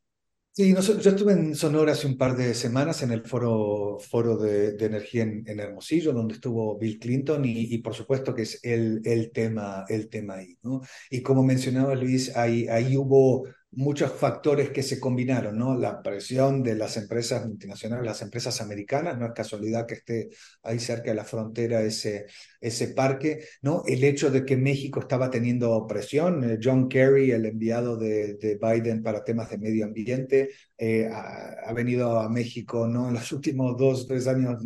[0.58, 4.38] Sí, no, yo estuve en Sonora hace un par de semanas en el foro, foro
[4.38, 8.44] de, de energía en, en, Hermosillo, donde estuvo Bill Clinton y, y, por supuesto que
[8.44, 10.58] es el, el, tema, el tema ahí.
[10.64, 10.80] ¿no?
[11.10, 13.46] Y como mencionaba Luis, ahí, ahí hubo
[13.76, 15.78] muchos factores que se combinaron, ¿no?
[15.78, 20.30] La presión de las empresas multinacionales, las empresas americanas, no es casualidad que esté
[20.64, 22.26] ahí cerca de la frontera ese,
[22.62, 23.84] ese parque, ¿no?
[23.86, 28.58] El hecho de que México estaba teniendo presión, eh, John Kerry, el enviado de, de
[28.62, 33.08] Biden para temas de medio ambiente, eh, ha, ha, venido a México, ¿no?
[33.08, 34.62] En los últimos dos, tres años,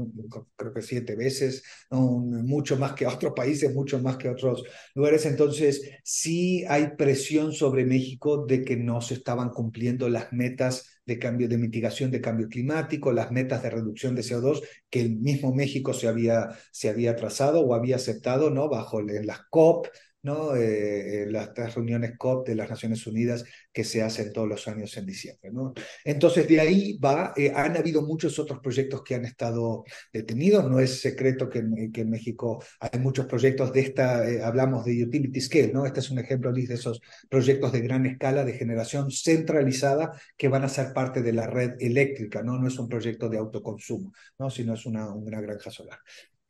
[0.56, 2.20] creo que siete veces, ¿no?
[2.20, 4.64] mucho más que otros países, mucho más que otros
[4.96, 11.02] lugares, entonces sí hay presión sobre México de que no se estaban cumpliendo las metas
[11.06, 15.18] de cambio de mitigación de cambio climático, las metas de reducción de CO2 que el
[15.18, 18.70] mismo México se había, se había trazado o había aceptado ¿no?
[18.70, 19.88] bajo las COP,
[20.24, 20.56] ¿no?
[20.56, 24.96] Eh, las tres reuniones COP de las Naciones Unidas que se hacen todos los años
[24.98, 25.52] en diciembre.
[25.52, 25.74] ¿no?
[26.04, 30.70] Entonces, de ahí va, eh, han habido muchos otros proyectos que han estado detenidos.
[30.70, 35.42] No es secreto que, en México hay muchos proyectos de esta, eh, hablamos de utility
[35.42, 35.74] scale.
[35.86, 40.64] Este es un ejemplo de esos proyectos de gran escala de generación centralizada que van
[40.64, 42.66] a ser parte de la red eléctrica, ¿no?
[42.68, 44.50] Es un proyecto de autoconsumo, ¿no?
[44.50, 46.00] Sino es una granja solar.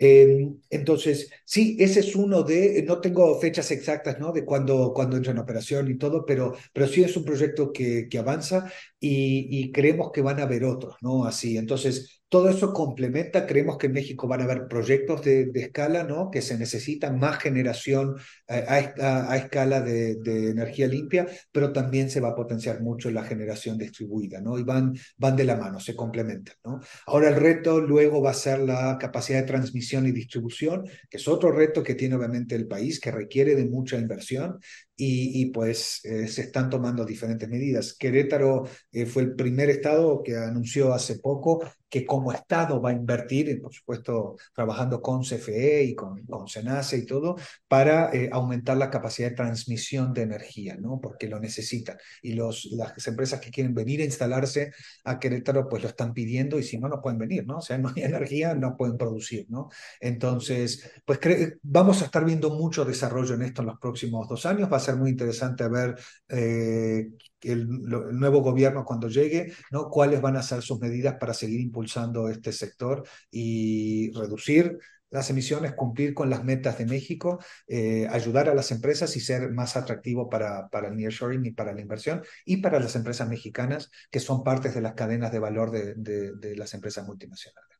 [0.02, 4.32] Eh, entonces, sí, ese es uno de, no tengo fechas exactas, ¿no?
[4.32, 8.08] De cuándo cuando entra en operación y todo, pero, pero sí es un proyecto que,
[8.10, 11.26] que avanza y, y, creemos que van a haber otros, ¿no?
[11.26, 16.04] Así, entonces, todo eso complementa, creemos que en México van a haber proyectos de, escala,
[16.04, 16.30] ¿no?
[16.30, 18.16] Que se necesita más generación
[18.48, 23.78] a, escala de, de, energía limpia, pero también se va a potenciar mucho la generación
[23.80, 24.60] distribuida, ¿no?
[24.60, 26.80] Y van, van de la mano, se complementan, ¿no?
[27.08, 31.28] Ahora el reto luego va a ser la capacidad de transmisión y distribución, que es
[31.28, 34.60] otro reto que tiene obviamente el país, que requiere de mucha inversión
[35.02, 37.94] y, pues eh, se están tomando diferentes medidas.
[37.94, 42.94] Querétaro eh, fue el primer estado que anunció hace poco que como Estado va a
[42.94, 47.36] invertir, por supuesto, trabajando con CFE y con, con SENACE y todo,
[47.68, 51.00] para eh, aumentar la capacidad de transmisión de energía, ¿no?
[51.02, 51.98] Porque lo necesitan.
[52.22, 54.72] Y los, las empresas que quieren venir a instalarse
[55.04, 57.58] a Querétaro, pues lo están pidiendo y si no, no pueden venir, ¿no?
[57.58, 59.70] O sea, no hay energía, no pueden producir, ¿no?
[60.00, 61.20] Entonces, pues
[61.64, 64.72] vamos a estar viendo mucho desarrollo en esto en los próximos dos años.
[64.72, 65.96] Va ser muy interesante ver
[66.30, 67.10] eh,
[67.42, 69.90] el, nuevo gobierno cuando llegue, ¿no?
[69.90, 74.78] cuáles van a ser sus medidas para seguir impulsando este sector y reducir
[75.12, 79.52] las emisiones, cumplir con las metas de México, eh, ayudar a las empresas y ser
[79.52, 83.92] más atractivo para, para el nearshoring y para la inversión y para las empresas mexicanas
[84.12, 87.80] que son partes de las cadenas de valor de, de, las empresas multinacionales.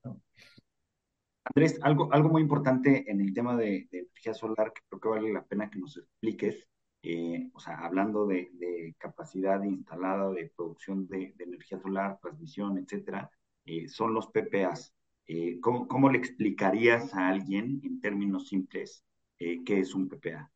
[1.44, 5.34] Andrés, algo, algo muy importante en el tema de, energía solar que creo que vale
[5.34, 6.68] la pena que nos expliques,
[7.02, 8.50] eh, o sea, hablando de,
[8.98, 13.30] capacidad instalada de producción de, energía solar, transmisión, etcétera,
[13.66, 14.94] eh, son los PPAs.
[15.28, 19.04] Eh, ¿cómo, le explicarías a alguien en términos simples
[19.38, 20.52] qué es un PPA?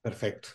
[0.00, 0.48] Perfecto.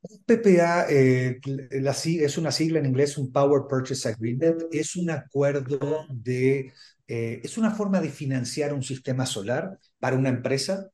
[0.00, 6.72] Un PPA es una sigla en inglés, un Power Purchase Agreement, es un acuerdo de,
[7.06, 10.90] es una forma de financiar un sistema solar para una empresa,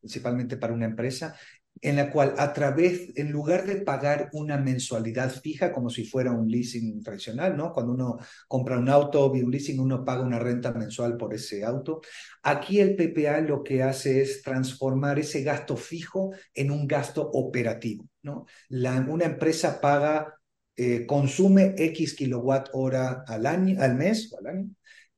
[0.00, 1.34] principalmente para una empresa,
[1.82, 6.30] en la cual a través, en lugar de pagar una mensualidad fija como si fuera
[6.30, 7.72] un leasing tradicional, ¿no?
[7.72, 11.64] Cuando uno compra un auto o un leasing, uno paga una renta mensual por ese
[11.64, 12.00] auto.
[12.44, 18.06] Aquí el PPA lo que hace es transformar ese gasto fijo en un gasto operativo,
[18.22, 18.46] ¿no?
[18.70, 20.38] Una empresa paga,
[20.76, 24.70] eh, consume X kilowatt hora al año, al mes al año,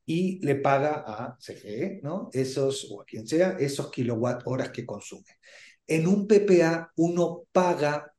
[0.07, 2.31] y le paga a CFE, ¿no?
[2.33, 5.27] Esos, o a quien sea, esos kilowatt horas que consume.
[5.87, 8.15] En un PPA uno paga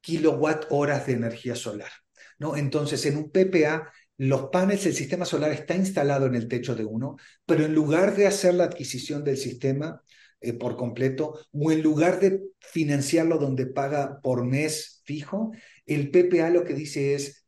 [0.00, 1.90] kilowatt horas de energía solar.
[2.38, 2.56] ¿no?
[2.56, 6.84] Entonces, en un PPA, los paneles, el sistema solar está instalado en el techo de
[6.84, 7.16] uno,
[7.46, 10.02] pero en lugar de hacer la adquisición del sistema
[10.40, 15.52] eh, por completo, o en lugar de financiarlo donde paga por mes fijo,
[15.86, 17.44] el PPA lo que dice es,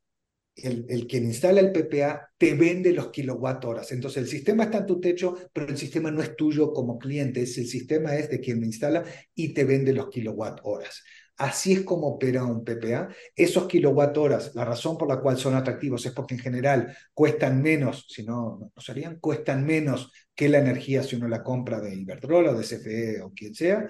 [0.63, 3.93] el, el, instala el PPA te vende los kilowatt horas.
[3.93, 7.43] Entonces el sistema está en tu techo, pero el sistema no es tuyo como cliente,
[7.43, 9.05] es el sistema es de quien lo instala
[9.35, 11.03] y te vende los kilowatt horas.
[11.37, 13.09] Así es como opera un PPA.
[13.35, 17.63] Esos kilowatt horas, la razón por la cual son atractivos es porque en general cuestan
[17.63, 21.95] menos, si no, no serían, cuestan menos que la energía si uno la compra de
[21.95, 23.89] Iberdrola o de CFE o quien sea,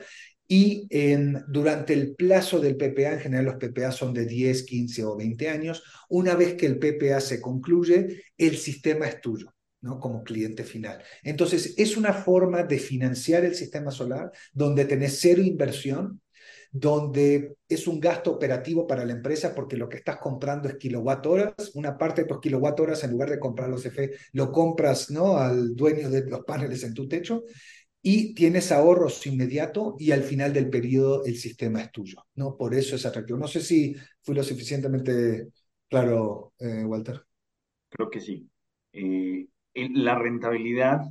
[0.52, 0.88] y
[1.46, 5.48] durante el plazo del PPA, en general los PPA son de 10, 15 o 20
[5.48, 9.54] años, una vez que el PPA se concluye, el sistema es tuyo.
[9.82, 9.98] ¿no?
[9.98, 11.02] como cliente final.
[11.22, 16.20] Entonces, es una forma de financiar el sistema solar donde tenés cero inversión,
[16.70, 21.24] donde es un gasto operativo para la empresa porque lo que estás comprando es kilowatt
[21.26, 25.10] horas, una parte de tus kilowatt horas en lugar de comprar los CFE, lo compras
[25.10, 25.38] ¿no?
[25.38, 27.44] al dueño de los paneles en tu techo
[28.02, 32.56] y tienes ahorros inmediato y al final del periodo el sistema es tuyo, ¿no?
[32.56, 33.38] Por eso es atractivo.
[33.38, 35.48] No sé si fui lo suficientemente
[35.88, 37.22] claro, eh, Walter.
[37.90, 38.48] Creo que sí.
[38.92, 41.02] Eh, la rentabilidad,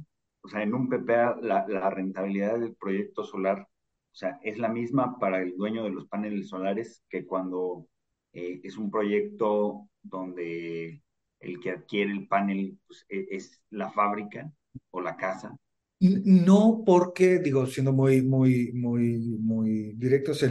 [0.42, 5.20] o sea, en un PPA, la, rentabilidad del proyecto solar, o sea, es la misma
[5.20, 7.88] para el dueño de los paneles solares que cuando
[8.34, 11.04] eh, es un proyecto donde
[11.40, 14.52] el que adquiere el panel pues, e, es la fábrica
[14.92, 15.56] o la casa
[16.00, 20.43] no porque, digo, siendo muy, muy, muy, muy directos,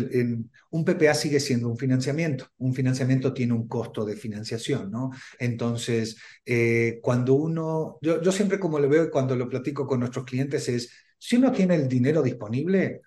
[0.71, 2.47] un PPA sigue siendo un financiamiento.
[2.59, 5.11] Un financiamiento tiene un costo de financiación, ¿no?
[5.39, 10.25] Entonces, eh, cuando uno, yo, yo siempre como lo veo cuando lo platico con nuestros
[10.27, 13.01] clientes es, si uno tiene el dinero disponible,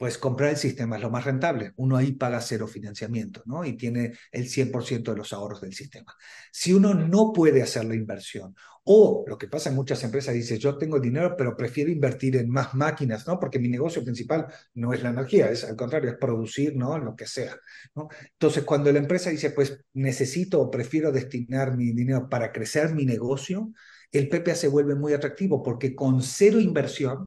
[0.00, 1.74] pues comprar el sistema es lo más rentable.
[1.76, 3.66] Uno ahí paga cero financiamiento, ¿no?
[3.66, 6.16] Y tiene el 100% de los ahorros del sistema.
[6.50, 10.58] Si uno no puede hacer la inversión, o lo que pasa en muchas empresas, dice,
[10.58, 13.38] yo tengo dinero, pero prefiero invertir en más máquinas, ¿no?
[13.38, 16.96] Porque mi negocio principal no es la energía, es al contrario, es producir, ¿no?
[16.96, 17.54] Lo que sea,
[17.94, 18.08] ¿no?
[18.32, 23.04] Entonces, cuando la empresa dice, pues necesito o prefiero destinar mi dinero para crecer mi
[23.04, 23.70] negocio,
[24.12, 27.26] el PPA se vuelve muy atractivo porque con cero inversión,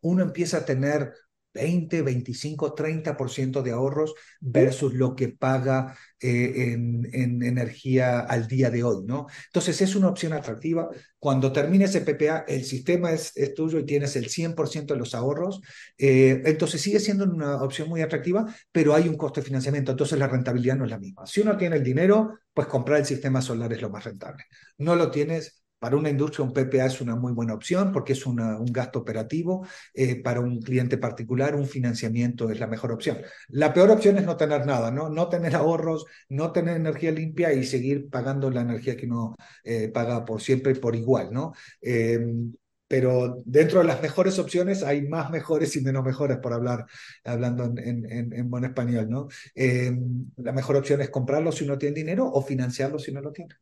[0.00, 1.12] uno empieza a tener
[1.58, 8.84] 20, 25, 30% de ahorros versus lo que paga eh, en, energía al día de
[8.84, 9.26] hoy, ¿no?
[9.46, 10.88] Entonces es una opción atractiva.
[11.18, 15.60] Cuando termine ese PPA, el sistema es, tuyo y tienes el 100% de los ahorros.
[15.96, 20.18] Eh, entonces sigue siendo una opción muy atractiva, pero hay un costo de financiamiento, entonces
[20.18, 21.26] la rentabilidad no es la misma.
[21.26, 24.44] Si uno tiene el dinero, pues comprar el sistema solar es lo más rentable.
[24.78, 28.26] No lo tienes, para una industria un PPA es una muy buena opción porque es
[28.26, 29.66] un gasto operativo.
[29.94, 33.18] Eh, para un cliente particular un financiamiento es la mejor opción.
[33.48, 37.52] La peor opción es no tener nada, no, no tener ahorros, no tener energía limpia
[37.52, 41.32] y seguir pagando la energía que uno eh, paga por siempre por igual.
[41.32, 41.52] ¿no?
[41.80, 42.52] Em,
[42.88, 46.86] pero dentro de las mejores opciones hay más mejores y menos mejores, por hablar,
[47.24, 49.28] hablando en, en, en buen español, ¿no?
[49.54, 53.30] Em, la mejor opción es comprarlo si uno tiene dinero o financiarlo si no lo
[53.30, 53.54] tiene.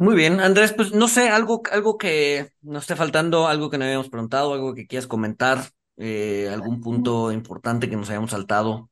[0.00, 3.84] Muy bien, Andrés, pues no sé, algo, algo que nos esté faltando, algo que no
[3.84, 5.58] habíamos preguntado, algo que quieras comentar,
[5.98, 8.88] eh, algún punto importante que nos hayamos saltado.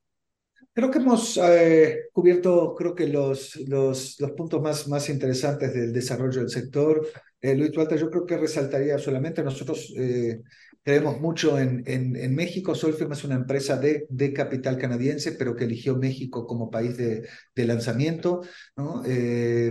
[0.74, 6.40] Creo que hemos eh, cubierto, creo que los, los, puntos más, más interesantes del desarrollo
[6.40, 7.08] del sector.
[7.40, 10.42] Eh, Luis Walter, yo creo que resaltaría solamente, nosotros eh,
[10.88, 12.74] creemos mucho en, en, en, México.
[12.74, 17.28] Solfirm es una empresa de, de capital canadiense, pero que eligió México como país de,
[17.54, 18.40] de lanzamiento.
[18.74, 19.02] ¿no?
[19.04, 19.70] Eh,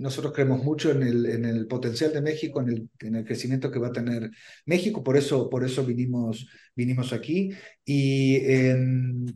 [0.00, 3.70] nosotros creemos mucho en el, en el potencial de México, en el, en el crecimiento
[3.70, 4.28] que va a tener
[4.66, 7.50] México, por eso, por eso vinimos vinimos aquí
[7.84, 9.34] y el,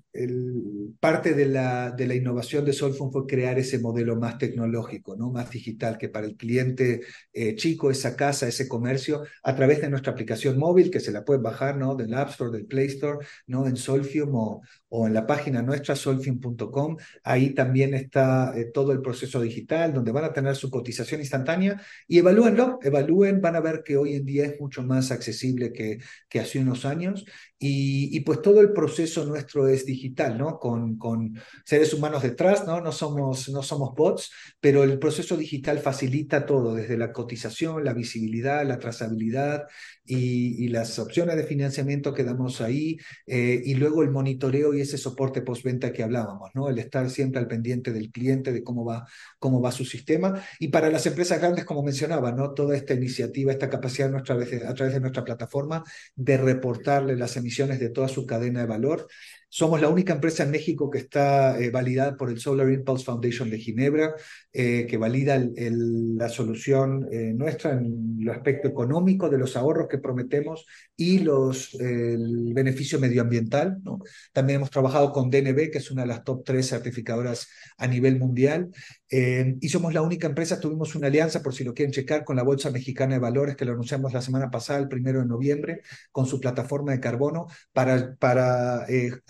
[1.01, 5.31] parte de la, de la innovación de Solfun fue crear ese modelo más tecnológico, ¿no?
[5.31, 9.91] más digital, que para el cliente eh, chico, esa casa, ese comercio, a través de
[9.91, 11.95] nuestra aplicación móvil, que se la pueden bajar ¿no?
[11.95, 13.67] del App Store, del Play Store, ¿no?
[13.67, 16.97] en Solfium o, o en la página nuestra, solfium.com.
[17.23, 21.81] Ahí también está eh, todo el proceso digital, donde van a tener su cotización instantánea
[22.07, 25.99] y evalúenlo, evalúen, van a ver que hoy en día es mucho más accesible que,
[26.29, 27.25] que hace unos años
[27.61, 30.59] y, pues todo el proceso nuestro es digital, ¿no?
[30.59, 31.35] Con, con
[31.65, 32.81] seres humanos detrás, ¿no?
[32.81, 34.31] No somos, no somos bots,
[34.61, 39.65] pero el proceso digital facilita todo, desde la cotización, la visibilidad, la trazabilidad
[40.09, 44.99] y, las opciones de financiamiento que damos ahí, eh, y luego el monitoreo y ese
[44.99, 46.69] soporte postventa que hablábamos, ¿no?
[46.69, 49.07] El estar siempre al pendiente del cliente, de cómo va,
[49.39, 50.43] cómo va su sistema.
[50.59, 52.53] Y para las empresas grandes, como mencionaba, ¿no?
[52.55, 55.85] Toda esta iniciativa, esta capacidad nuestra, a través de nuestra plataforma
[56.15, 59.09] de reportarle las emisiones de toda su cadena de valor.
[59.51, 63.49] Somos la única empresa en México que está eh, validada por el Solar Impulse Foundation
[63.49, 64.15] de Ginebra,
[64.53, 69.99] eh, que valida la solución eh, nuestra en el aspecto económico de los ahorros que
[69.99, 73.79] prometemos y los, el beneficio medioambiental.
[73.83, 74.01] ¿no?
[74.35, 78.19] También hemos trabajado con DNB, que es una de las top tres certificadoras a nivel
[78.19, 78.69] mundial.
[79.11, 82.43] y somos la única empresa, tuvimos una alianza, por si lo quieren checar, con la
[82.43, 85.81] Bolsa Mexicana de Valores, que lo anunciamos la semana pasada, el primero de noviembre,
[86.13, 88.85] con su plataforma de carbono, para, para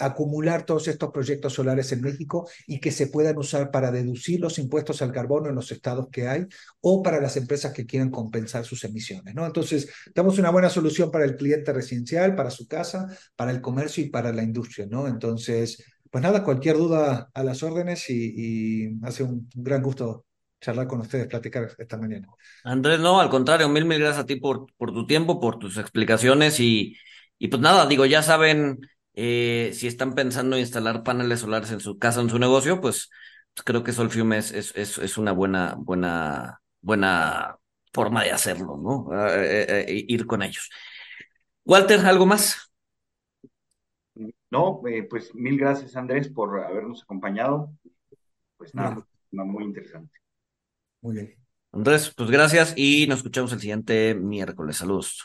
[0.09, 4.59] acumular todos estos proyectos solares en México y que se puedan usar para deducir los
[4.59, 6.47] impuestos al carbono en los estados que hay
[6.81, 9.35] o para las empresas que quieran compensar sus emisiones.
[9.35, 9.47] ¿no?
[9.47, 13.07] Entonces, damos una buena solución para el cliente residencial, para su casa,
[13.37, 14.87] para el comercio y para la industria.
[14.91, 15.07] ¿no?
[15.09, 20.25] Entonces, pues nada, cualquier duda a las órdenes y, y hace un gran gusto
[20.61, 22.29] charlar con ustedes, platicar esta mañana.
[22.65, 25.77] Andrés, no, al contrario, mil, mil gracias a ti por, por tu tiempo, por tus
[25.79, 26.97] explicaciones y,
[27.39, 28.81] y pues nada, digo, ya saben
[29.21, 33.11] eh, si están pensando en instalar paneles solares en su casa, en su negocio, pues,
[33.53, 37.57] pues creo que Solfium es, es, es, una buena, buena, buena
[37.93, 39.09] forma de hacerlo, ¿no?
[39.35, 40.71] Eh, eh, ir con ellos.
[41.64, 42.71] Walter, ¿algo más?
[44.51, 47.73] No, pues mil gracias Andrés por habernos acompañado.
[48.57, 50.16] Pues nada, muy interesante.
[51.01, 51.35] Muy bien.
[51.73, 54.77] Andrés, pues gracias y nos escuchamos el siguiente miércoles.
[54.77, 55.16] Saludos.